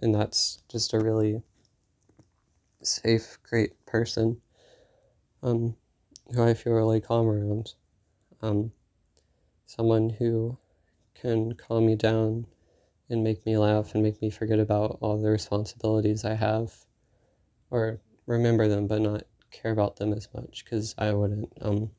and 0.00 0.14
that's 0.14 0.62
just 0.68 0.92
a 0.92 0.98
really 0.98 1.42
safe, 2.82 3.38
great 3.48 3.72
person 3.86 4.40
um, 5.42 5.76
who 6.34 6.42
I 6.42 6.54
feel 6.54 6.72
really 6.72 7.00
calm 7.00 7.28
around. 7.28 7.74
Um, 8.40 8.72
someone 9.66 10.10
who 10.10 10.58
can 11.14 11.54
calm 11.54 11.86
me 11.86 11.94
down 11.94 12.46
and 13.08 13.22
make 13.22 13.46
me 13.46 13.56
laugh 13.56 13.94
and 13.94 14.02
make 14.02 14.20
me 14.20 14.30
forget 14.30 14.58
about 14.58 14.98
all 15.00 15.20
the 15.20 15.30
responsibilities 15.30 16.24
I 16.24 16.34
have 16.34 16.72
or 17.70 18.00
remember 18.26 18.66
them 18.68 18.86
but 18.86 19.00
not 19.00 19.24
care 19.50 19.70
about 19.70 19.96
them 19.96 20.12
as 20.12 20.28
much 20.34 20.64
because 20.64 20.94
I 20.98 21.12
wouldn't 21.12 21.52
um, 21.60 21.90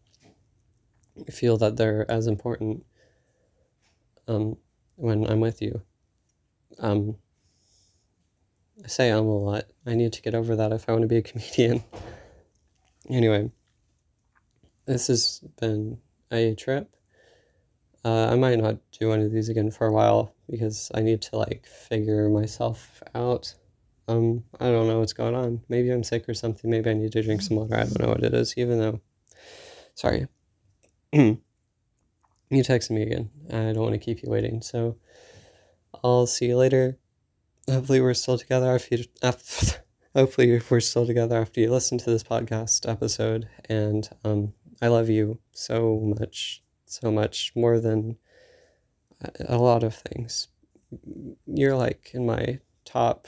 feel 1.32 1.58
that 1.58 1.78
they're 1.78 2.10
as 2.10 2.28
important 2.28 2.86
um, 4.28 4.58
when 4.96 5.30
I'm 5.30 5.40
with 5.40 5.62
you. 5.62 5.82
Um, 6.80 7.18
I 8.84 8.88
say 8.88 9.12
um 9.12 9.26
a 9.28 9.38
lot. 9.38 9.66
I 9.86 9.96
need 9.96 10.14
to 10.14 10.22
get 10.22 10.36
over 10.36 10.56
that 10.56 10.72
if 10.72 10.88
I 10.88 10.92
want 10.92 11.04
to 11.04 11.08
be 11.08 11.18
a 11.18 11.22
comedian. 11.22 11.84
anyway, 13.10 13.52
this 14.86 15.08
has 15.08 15.42
been 15.60 16.00
a 16.32 16.56
trip. 16.56 16.90
Uh, 18.06 18.28
I 18.32 18.36
might 18.36 18.60
not 18.60 18.78
do 19.00 19.08
one 19.10 19.22
of 19.22 19.32
these 19.32 19.48
again 19.48 19.72
for 19.72 19.88
a 19.88 19.94
while 19.94 20.36
because 20.50 20.92
I 20.94 21.02
need 21.02 21.22
to 21.24 21.38
like 21.38 21.66
figure 21.66 22.28
myself 22.28 23.02
out. 23.16 23.54
Um, 24.10 24.44
I 24.60 24.66
don't 24.66 24.88
know 24.88 25.00
what's 25.00 25.14
going 25.14 25.36
on. 25.36 25.62
Maybe 25.70 25.90
I'm 25.90 26.04
sick 26.04 26.28
or 26.28 26.34
something. 26.34 26.70
Maybe 26.70 26.90
I 26.90 26.94
need 26.94 27.14
to 27.14 27.24
drink 27.24 27.42
some 27.42 27.56
water. 27.56 27.76
I 27.76 27.84
don't 27.86 28.02
know 28.02 28.10
what 28.10 28.24
it 28.24 28.34
is, 28.34 28.58
even 28.58 28.80
though. 28.80 29.00
Sorry. 29.96 30.28
You 31.14 32.64
texted 32.64 32.92
me 32.92 33.04
again. 33.04 33.30
I 33.50 33.72
don't 33.72 33.84
want 33.84 33.94
to 33.94 34.00
keep 34.00 34.24
you 34.24 34.30
waiting. 34.30 34.62
So 34.62 34.98
I'll 36.04 36.26
see 36.26 36.48
you 36.48 36.58
later. 36.58 36.98
Hopefully, 37.70 38.02
we're 38.02 38.16
still 38.16 38.38
together 38.38 38.74
after 38.74 38.96
you. 38.96 39.06
After, 39.22 39.78
hopefully, 40.16 40.60
we're 40.70 40.80
still 40.80 41.06
together 41.06 41.40
after 41.40 41.62
you 41.62 41.72
listen 41.72 41.98
to 42.00 42.10
this 42.10 42.24
podcast 42.24 42.90
episode. 42.90 43.48
And 43.70 44.10
um, 44.26 44.54
I 44.82 44.88
love 44.88 45.08
you 45.10 45.40
so 45.52 46.00
much, 46.20 46.64
so 46.86 47.12
much 47.12 47.52
more 47.56 47.80
than 47.80 48.18
a 49.48 49.58
lot 49.58 49.84
of 49.84 49.96
things. 49.96 50.48
You're 51.46 51.76
like 51.76 52.12
in 52.14 52.26
my 52.26 52.60
top 52.86 53.28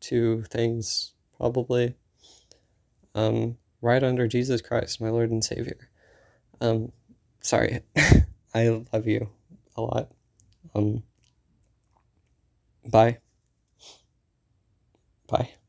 two 0.00 0.42
things, 0.50 1.14
probably. 1.38 1.94
Um, 3.14 3.56
right 3.80 4.02
under 4.02 4.28
Jesus 4.28 4.60
Christ, 4.60 5.00
my 5.00 5.10
Lord 5.10 5.30
and 5.30 5.44
Savior. 5.44 5.90
Um, 6.60 6.92
sorry, 7.42 7.80
I 8.54 8.68
love 8.92 9.06
you 9.06 9.28
a 9.76 9.82
lot. 9.82 10.10
Um, 10.74 11.02
bye. 12.90 13.18
Bye. 15.28 15.61